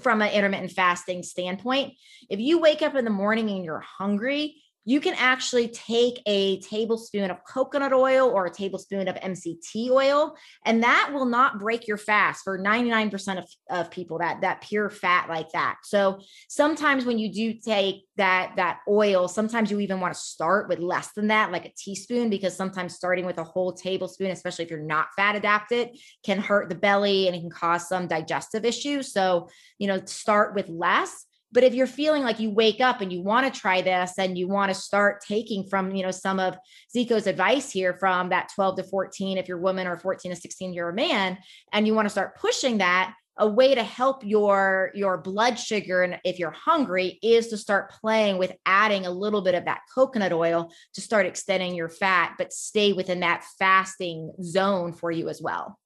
from 0.03 0.23
an 0.23 0.31
intermittent 0.31 0.73
fasting 0.73 1.23
standpoint, 1.23 1.95
if 2.31 2.41
you 2.41 2.61
wake 2.61 2.83
up 2.83 2.95
in 2.95 3.05
the 3.05 3.11
morning 3.11 3.51
and 3.51 3.65
you're 3.65 3.81
hungry, 3.81 4.63
you 4.89 5.03
can 5.03 5.13
actually 5.19 5.69
take 5.69 6.23
a 6.25 6.61
tablespoon 6.61 7.31
of 7.31 7.45
coconut 7.45 7.93
oil 7.93 8.31
or 8.31 8.47
a 8.47 8.51
tablespoon 8.51 9.07
of 9.07 9.17
MCT 9.17 9.91
oil, 9.91 10.35
and 10.65 10.83
that 10.83 11.11
will 11.13 11.27
not 11.27 11.59
break 11.59 11.87
your 11.87 11.99
fast 11.99 12.43
for 12.43 12.59
99% 12.59 13.37
of, 13.37 13.45
of 13.69 13.91
people 13.91 14.21
that 14.21 14.41
that 14.41 14.63
pure 14.63 14.89
fat 14.89 15.29
like 15.29 15.53
that. 15.53 15.77
So 15.85 16.21
sometimes 16.49 17.05
when 17.05 17.19
you 17.19 17.31
do 17.31 17.53
take 17.53 18.07
that 18.17 18.55
that 18.57 18.79
oil, 18.89 19.29
sometimes 19.29 19.71
you 19.71 19.79
even 19.81 20.01
want 20.01 20.15
to 20.15 20.19
start 20.19 20.71
with 20.71 20.79
less 20.79 21.13
than 21.13 21.27
that, 21.27 21.53
like 21.53 21.67
a 21.67 21.73
teaspoon, 21.77 22.31
because 22.31 22.57
sometimes 22.57 22.95
starting 22.95 23.27
with 23.27 23.37
a 23.37 23.45
whole 23.45 23.75
tablespoon, 23.75 24.31
especially 24.31 24.65
if 24.65 24.71
you're 24.71 24.81
not 24.81 25.09
fat 25.17 25.37
adapted, 25.37 25.91
can 26.25 26.41
hurt 26.41 26.71
the 26.71 26.75
belly 26.75 27.27
and 27.27 27.37
it 27.37 27.41
can 27.41 27.51
cause 27.51 27.87
some 27.87 28.07
digestive 28.07 28.65
issues. 28.65 29.13
So, 29.13 29.51
you 29.77 29.87
know, 29.87 30.01
start 30.07 30.55
with 30.55 30.71
less 30.71 31.27
but 31.53 31.65
if 31.65 31.75
you're 31.75 31.87
feeling 31.87 32.23
like 32.23 32.41
you 32.41 32.51
wake 32.51 32.81
up 32.81 33.01
and 33.01 33.13
you 33.13 33.23
want 33.23 33.53
to 33.53 33.61
try 33.61 33.81
this 33.81 34.15
and 34.19 34.37
you 34.37 34.49
want 34.49 34.71
to 34.71 34.75
start 34.75 35.23
taking 35.27 35.67
from, 35.67 35.95
you 35.95 36.03
know, 36.03 36.11
some 36.11 36.39
of 36.39 36.57
Zeco's 36.95 37.27
advice 37.27 37.71
here 37.71 37.95
from 37.95 38.29
that 38.29 38.51
12 38.55 38.77
to 38.77 38.85
14, 38.85 39.39
if 39.39 39.49
you're 39.49 39.59
a 39.59 39.63
woman 39.63 39.87
or 39.87 39.97
14 39.97 40.33
to 40.33 40.37
16, 40.37 40.73
you're 40.73 40.91
a 40.91 40.95
man, 40.95 41.39
and 41.73 41.87
you 41.87 41.95
want 41.95 42.07
to 42.07 42.11
start 42.11 42.37
pushing 42.39 42.79
that, 42.79 43.15
a 43.39 43.49
way 43.49 43.75
to 43.75 43.83
help 43.83 44.25
your 44.25 44.91
your 44.95 45.17
blood 45.17 45.59
sugar 45.59 46.03
and 46.03 46.19
if 46.25 46.39
you're 46.39 46.51
hungry 46.51 47.19
is 47.23 47.49
to 47.49 47.57
start 47.57 47.93
playing 48.01 48.37
with 48.37 48.53
adding 48.67 49.07
a 49.07 49.11
little 49.11 49.43
bit 49.43 49.55
of 49.55 49.65
that 49.65 49.81
coconut 49.95 50.33
oil 50.33 50.71
to 50.93 51.01
start 51.01 51.25
extending 51.25 51.75
your 51.75 51.89
fat 51.89 52.35
but 52.37 52.53
stay 52.53 52.93
within 52.93 53.21
that 53.21 53.45
fasting 53.59 54.33
zone 54.43 54.93
for 54.93 55.11
you 55.11 55.29
as 55.29 55.41
well 55.41 55.79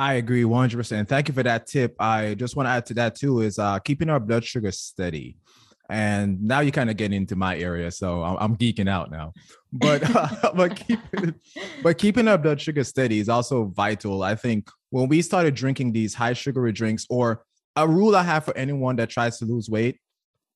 I 0.00 0.14
agree 0.14 0.44
100%. 0.44 1.08
Thank 1.08 1.28
you 1.28 1.34
for 1.34 1.42
that 1.42 1.66
tip. 1.66 1.96
I 1.98 2.34
just 2.34 2.54
want 2.54 2.66
to 2.68 2.70
add 2.70 2.86
to 2.86 2.94
that 2.94 3.16
too 3.16 3.40
is 3.40 3.58
uh, 3.58 3.78
keeping 3.80 4.08
our 4.08 4.20
blood 4.20 4.44
sugar 4.44 4.70
steady. 4.70 5.36
And 5.90 6.42
now 6.42 6.60
you 6.60 6.70
kind 6.70 6.90
of 6.90 6.96
get 6.96 7.14
into 7.14 7.34
my 7.34 7.58
area, 7.58 7.90
so 7.90 8.22
I'm, 8.22 8.36
I'm 8.38 8.56
geeking 8.56 8.90
out 8.90 9.10
now. 9.10 9.32
But 9.72 10.02
uh, 10.14 10.52
but 10.54 10.76
keeping 10.76 11.34
but 11.82 11.96
keeping 11.96 12.28
our 12.28 12.36
blood 12.36 12.60
sugar 12.60 12.84
steady 12.84 13.20
is 13.20 13.30
also 13.30 13.64
vital. 13.64 14.22
I 14.22 14.34
think 14.34 14.68
when 14.90 15.08
we 15.08 15.22
started 15.22 15.54
drinking 15.54 15.92
these 15.92 16.14
high 16.14 16.34
sugary 16.34 16.72
drinks, 16.72 17.06
or 17.08 17.42
a 17.74 17.88
rule 17.88 18.14
I 18.14 18.22
have 18.22 18.44
for 18.44 18.56
anyone 18.56 18.96
that 18.96 19.08
tries 19.08 19.38
to 19.38 19.46
lose 19.46 19.70
weight, 19.70 19.98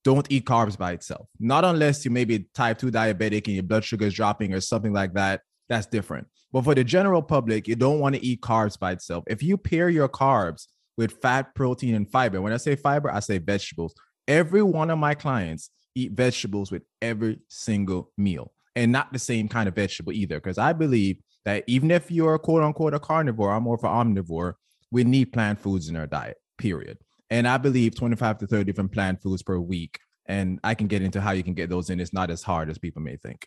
don't 0.04 0.26
eat 0.30 0.44
carbs 0.44 0.76
by 0.76 0.92
itself. 0.92 1.28
Not 1.40 1.64
unless 1.64 2.04
you 2.04 2.10
may 2.10 2.24
be 2.24 2.46
type 2.54 2.78
2 2.78 2.90
diabetic 2.90 3.46
and 3.46 3.54
your 3.54 3.62
blood 3.62 3.84
sugar 3.84 4.06
is 4.06 4.14
dropping 4.14 4.52
or 4.52 4.60
something 4.60 4.92
like 4.92 5.14
that. 5.14 5.40
That's 5.68 5.86
different. 5.86 6.26
But 6.52 6.64
for 6.64 6.74
the 6.74 6.84
general 6.84 7.22
public, 7.22 7.66
you 7.66 7.76
don't 7.76 8.00
want 8.00 8.14
to 8.14 8.24
eat 8.24 8.42
carbs 8.42 8.78
by 8.78 8.92
itself. 8.92 9.24
If 9.26 9.42
you 9.42 9.56
pair 9.56 9.88
your 9.88 10.08
carbs 10.08 10.66
with 10.96 11.20
fat, 11.22 11.54
protein, 11.54 11.94
and 11.94 12.10
fiber, 12.10 12.40
when 12.42 12.52
I 12.52 12.58
say 12.58 12.76
fiber, 12.76 13.10
I 13.10 13.20
say 13.20 13.38
vegetables. 13.38 13.94
Every 14.28 14.62
one 14.62 14.90
of 14.90 14.98
my 14.98 15.14
clients 15.14 15.70
eat 15.94 16.12
vegetables 16.12 16.70
with 16.70 16.82
every 17.00 17.40
single 17.48 18.10
meal 18.16 18.52
and 18.76 18.92
not 18.92 19.12
the 19.12 19.18
same 19.18 19.48
kind 19.48 19.68
of 19.68 19.74
vegetable 19.74 20.12
either. 20.12 20.36
Because 20.36 20.58
I 20.58 20.72
believe 20.72 21.18
that 21.44 21.64
even 21.66 21.90
if 21.90 22.10
you're 22.10 22.38
quote 22.38 22.62
unquote 22.62 22.94
a 22.94 23.00
carnivore, 23.00 23.52
I'm 23.52 23.64
more 23.64 23.74
of 23.74 23.84
an 23.84 23.90
omnivore, 23.90 24.54
we 24.90 25.04
need 25.04 25.32
plant 25.32 25.60
foods 25.60 25.88
in 25.88 25.96
our 25.96 26.06
diet, 26.06 26.36
period. 26.58 26.98
And 27.30 27.48
I 27.48 27.56
believe 27.56 27.94
25 27.94 28.38
to 28.38 28.46
30 28.46 28.64
different 28.64 28.92
plant 28.92 29.22
foods 29.22 29.42
per 29.42 29.58
week. 29.58 29.98
And 30.26 30.60
I 30.62 30.74
can 30.74 30.86
get 30.86 31.02
into 31.02 31.20
how 31.20 31.32
you 31.32 31.42
can 31.42 31.54
get 31.54 31.70
those 31.70 31.90
in. 31.90 31.98
It's 31.98 32.12
not 32.12 32.30
as 32.30 32.42
hard 32.42 32.70
as 32.70 32.78
people 32.78 33.02
may 33.02 33.16
think. 33.16 33.44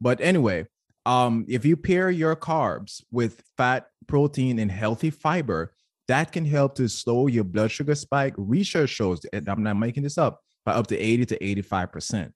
But 0.00 0.20
anyway, 0.20 0.66
um, 1.06 1.46
if 1.48 1.64
you 1.64 1.76
pair 1.76 2.10
your 2.10 2.36
carbs 2.36 3.02
with 3.10 3.42
fat, 3.56 3.86
protein, 4.06 4.58
and 4.58 4.70
healthy 4.70 5.10
fiber, 5.10 5.72
that 6.08 6.32
can 6.32 6.44
help 6.44 6.74
to 6.76 6.88
slow 6.88 7.26
your 7.26 7.44
blood 7.44 7.70
sugar 7.70 7.94
spike. 7.94 8.34
Research 8.36 8.90
shows, 8.90 9.20
and 9.32 9.48
I'm 9.48 9.62
not 9.62 9.76
making 9.76 10.02
this 10.02 10.18
up, 10.18 10.40
by 10.64 10.72
up 10.72 10.86
to 10.88 10.98
80 10.98 11.26
to 11.26 11.38
85%. 11.38 12.32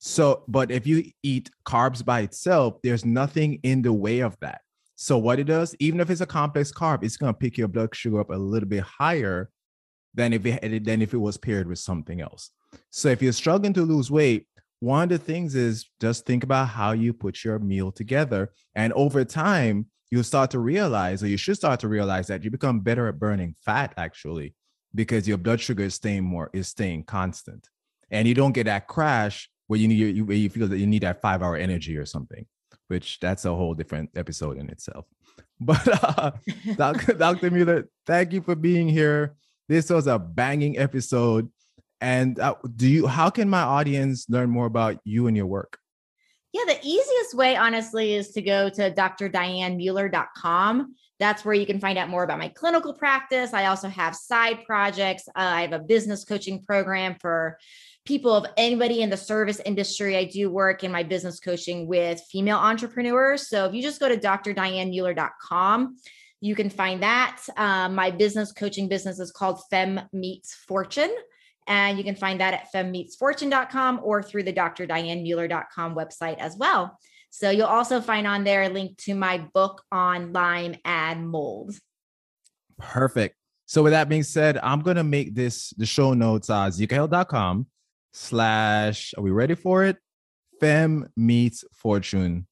So, 0.00 0.44
but 0.48 0.70
if 0.70 0.86
you 0.86 1.04
eat 1.22 1.50
carbs 1.64 2.04
by 2.04 2.20
itself, 2.20 2.78
there's 2.82 3.04
nothing 3.04 3.60
in 3.62 3.82
the 3.82 3.92
way 3.92 4.20
of 4.20 4.36
that. 4.40 4.60
So, 4.94 5.16
what 5.16 5.38
it 5.38 5.44
does, 5.44 5.76
even 5.78 6.00
if 6.00 6.10
it's 6.10 6.20
a 6.20 6.26
complex 6.26 6.72
carb, 6.72 7.04
it's 7.04 7.16
going 7.16 7.32
to 7.32 7.38
pick 7.38 7.56
your 7.56 7.68
blood 7.68 7.94
sugar 7.94 8.18
up 8.18 8.30
a 8.30 8.34
little 8.34 8.68
bit 8.68 8.82
higher 8.82 9.48
than 10.12 10.32
if 10.32 10.44
it 10.44 10.84
than 10.84 11.02
if 11.02 11.14
it 11.14 11.18
was 11.18 11.36
paired 11.36 11.68
with 11.68 11.78
something 11.78 12.20
else. 12.20 12.50
So, 12.90 13.08
if 13.08 13.22
you're 13.22 13.32
struggling 13.32 13.72
to 13.74 13.82
lose 13.82 14.10
weight, 14.10 14.47
one 14.80 15.04
of 15.04 15.08
the 15.08 15.18
things 15.18 15.54
is 15.54 15.86
just 16.00 16.24
think 16.24 16.44
about 16.44 16.68
how 16.68 16.92
you 16.92 17.12
put 17.12 17.44
your 17.44 17.58
meal 17.58 17.90
together. 17.90 18.52
And 18.74 18.92
over 18.92 19.24
time, 19.24 19.86
you'll 20.10 20.24
start 20.24 20.50
to 20.52 20.58
realize, 20.58 21.22
or 21.22 21.26
you 21.26 21.36
should 21.36 21.56
start 21.56 21.80
to 21.80 21.88
realize 21.88 22.28
that 22.28 22.44
you 22.44 22.50
become 22.50 22.80
better 22.80 23.08
at 23.08 23.18
burning 23.18 23.54
fat 23.64 23.92
actually, 23.96 24.54
because 24.94 25.26
your 25.28 25.38
blood 25.38 25.60
sugar 25.60 25.84
is 25.84 25.94
staying 25.94 26.24
more, 26.24 26.50
is 26.52 26.68
staying 26.68 27.04
constant. 27.04 27.68
And 28.10 28.26
you 28.26 28.34
don't 28.34 28.52
get 28.52 28.64
that 28.64 28.86
crash 28.86 29.50
where 29.66 29.78
you 29.78 29.88
need 29.88 30.22
where 30.22 30.36
you 30.36 30.48
feel 30.48 30.68
that 30.68 30.78
you 30.78 30.86
need 30.86 31.02
that 31.02 31.20
five 31.20 31.42
hour 31.42 31.56
energy 31.56 31.96
or 31.96 32.06
something, 32.06 32.46
which 32.86 33.20
that's 33.20 33.44
a 33.44 33.54
whole 33.54 33.74
different 33.74 34.10
episode 34.16 34.58
in 34.58 34.68
itself. 34.70 35.06
But 35.60 35.88
uh, 36.04 36.30
Dr. 36.76 37.14
Dr. 37.14 37.50
Mueller, 37.50 37.88
thank 38.06 38.32
you 38.32 38.42
for 38.42 38.54
being 38.54 38.88
here. 38.88 39.34
This 39.68 39.90
was 39.90 40.06
a 40.06 40.16
banging 40.16 40.78
episode. 40.78 41.50
And 42.00 42.38
uh, 42.38 42.54
do 42.76 42.88
you? 42.88 43.06
How 43.06 43.30
can 43.30 43.48
my 43.48 43.62
audience 43.62 44.26
learn 44.28 44.50
more 44.50 44.66
about 44.66 44.98
you 45.04 45.26
and 45.26 45.36
your 45.36 45.46
work? 45.46 45.78
Yeah, 46.52 46.64
the 46.66 46.78
easiest 46.82 47.34
way, 47.34 47.56
honestly, 47.56 48.14
is 48.14 48.30
to 48.30 48.42
go 48.42 48.70
to 48.70 48.90
drdianemueller.com. 48.90 50.94
That's 51.18 51.44
where 51.44 51.54
you 51.54 51.66
can 51.66 51.80
find 51.80 51.98
out 51.98 52.08
more 52.08 52.22
about 52.22 52.38
my 52.38 52.48
clinical 52.48 52.94
practice. 52.94 53.52
I 53.52 53.66
also 53.66 53.88
have 53.88 54.16
side 54.16 54.64
projects. 54.64 55.28
Uh, 55.28 55.40
I 55.40 55.60
have 55.62 55.72
a 55.72 55.78
business 55.78 56.24
coaching 56.24 56.62
program 56.62 57.16
for 57.20 57.58
people 58.06 58.34
of 58.34 58.46
anybody 58.56 59.02
in 59.02 59.10
the 59.10 59.16
service 59.16 59.60
industry. 59.66 60.16
I 60.16 60.24
do 60.24 60.50
work 60.50 60.84
in 60.84 60.90
my 60.90 61.02
business 61.02 61.40
coaching 61.40 61.86
with 61.86 62.22
female 62.30 62.56
entrepreneurs. 62.56 63.48
So 63.48 63.66
if 63.66 63.74
you 63.74 63.82
just 63.82 64.00
go 64.00 64.08
to 64.08 64.16
drdianemueller.com, 64.16 65.96
you 66.40 66.54
can 66.54 66.70
find 66.70 67.02
that. 67.02 67.42
Um, 67.56 67.94
my 67.94 68.10
business 68.10 68.52
coaching 68.52 68.88
business 68.88 69.18
is 69.18 69.32
called 69.32 69.60
Fem 69.70 70.00
Meets 70.12 70.54
Fortune. 70.54 71.14
And 71.68 71.98
you 71.98 72.04
can 72.04 72.16
find 72.16 72.40
that 72.40 72.54
at 72.54 72.72
femmeetsfortune.com 72.74 74.00
or 74.02 74.22
through 74.22 74.44
the 74.44 74.52
drdianemueller.com 74.52 75.94
website 75.94 76.38
as 76.38 76.56
well. 76.56 76.98
So 77.30 77.50
you'll 77.50 77.66
also 77.66 78.00
find 78.00 78.26
on 78.26 78.44
there 78.44 78.62
a 78.62 78.68
link 78.68 78.96
to 79.02 79.14
my 79.14 79.38
book 79.38 79.82
on 79.92 80.32
Lyme 80.32 80.76
and 80.84 81.28
mold. 81.28 81.74
Perfect. 82.78 83.36
So 83.66 83.82
with 83.82 83.92
that 83.92 84.08
being 84.08 84.22
said, 84.22 84.58
I'm 84.62 84.80
gonna 84.80 85.04
make 85.04 85.34
this 85.34 85.70
the 85.76 85.84
show 85.84 86.14
notes 86.14 86.48
uh 86.48 86.68
zecohealth.com 86.68 87.66
slash 88.14 89.12
are 89.16 89.22
we 89.22 89.30
ready 89.30 89.54
for 89.54 89.84
it? 89.84 89.98
Fem 90.58 91.08
meets 91.16 91.64
fortune. 91.72 92.46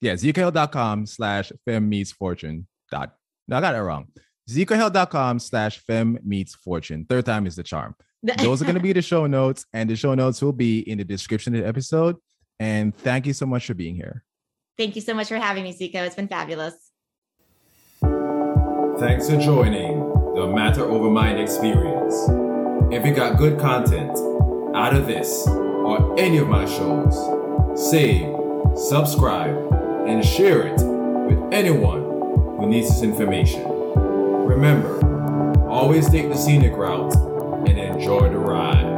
Yeah, 0.00 0.14
zecohealth.com 0.14 1.06
slash 1.06 1.52
fem 1.64 1.88
meets 1.88 2.12
fortune. 2.12 2.66
Dot. 2.90 3.14
No, 3.48 3.56
I 3.56 3.60
got 3.60 3.74
it 3.74 3.78
wrong. 3.78 4.08
zecohealth.com 4.50 5.38
slash 5.38 5.78
fem 5.78 6.18
meets 6.24 6.54
fortune. 6.54 7.06
Third 7.08 7.26
time 7.26 7.46
is 7.46 7.56
the 7.56 7.62
charm. 7.62 7.94
Those 8.38 8.60
are 8.60 8.64
going 8.64 8.74
to 8.74 8.80
be 8.80 8.92
the 8.92 9.02
show 9.02 9.26
notes, 9.26 9.64
and 9.72 9.88
the 9.88 9.96
show 9.96 10.14
notes 10.14 10.42
will 10.42 10.52
be 10.52 10.80
in 10.80 10.98
the 10.98 11.04
description 11.04 11.54
of 11.54 11.62
the 11.62 11.68
episode. 11.68 12.16
And 12.58 12.96
thank 12.96 13.26
you 13.26 13.32
so 13.32 13.46
much 13.46 13.66
for 13.66 13.74
being 13.74 13.94
here. 13.94 14.24
Thank 14.76 14.96
you 14.96 15.02
so 15.02 15.14
much 15.14 15.28
for 15.28 15.36
having 15.36 15.64
me, 15.64 15.72
Zeco. 15.72 16.06
It's 16.06 16.16
been 16.16 16.28
fabulous. 16.28 16.74
Thanks 18.98 19.30
for 19.30 19.38
joining 19.38 19.98
the 20.34 20.46
Matter 20.46 20.84
Over 20.84 21.10
Mind 21.10 21.38
experience. 21.38 22.14
If 22.92 23.06
you 23.06 23.14
got 23.14 23.36
good 23.36 23.60
content 23.60 24.16
out 24.74 24.94
of 24.94 25.06
this 25.06 25.46
or 25.46 26.18
any 26.18 26.38
of 26.38 26.48
my 26.48 26.64
shows, 26.64 27.14
save, 27.90 28.34
subscribe, 28.76 29.54
and 30.06 30.24
share 30.24 30.66
it 30.66 30.80
with 30.80 31.52
anyone 31.52 32.02
who 32.58 32.68
needs 32.68 32.88
this 32.88 33.02
information. 33.02 33.62
Remember, 33.66 35.68
always 35.68 36.08
take 36.10 36.28
the 36.28 36.36
scenic 36.36 36.72
route 36.72 37.14
and 37.14 37.35
enjoy 37.96 38.28
the 38.28 38.38
ride. 38.38 38.95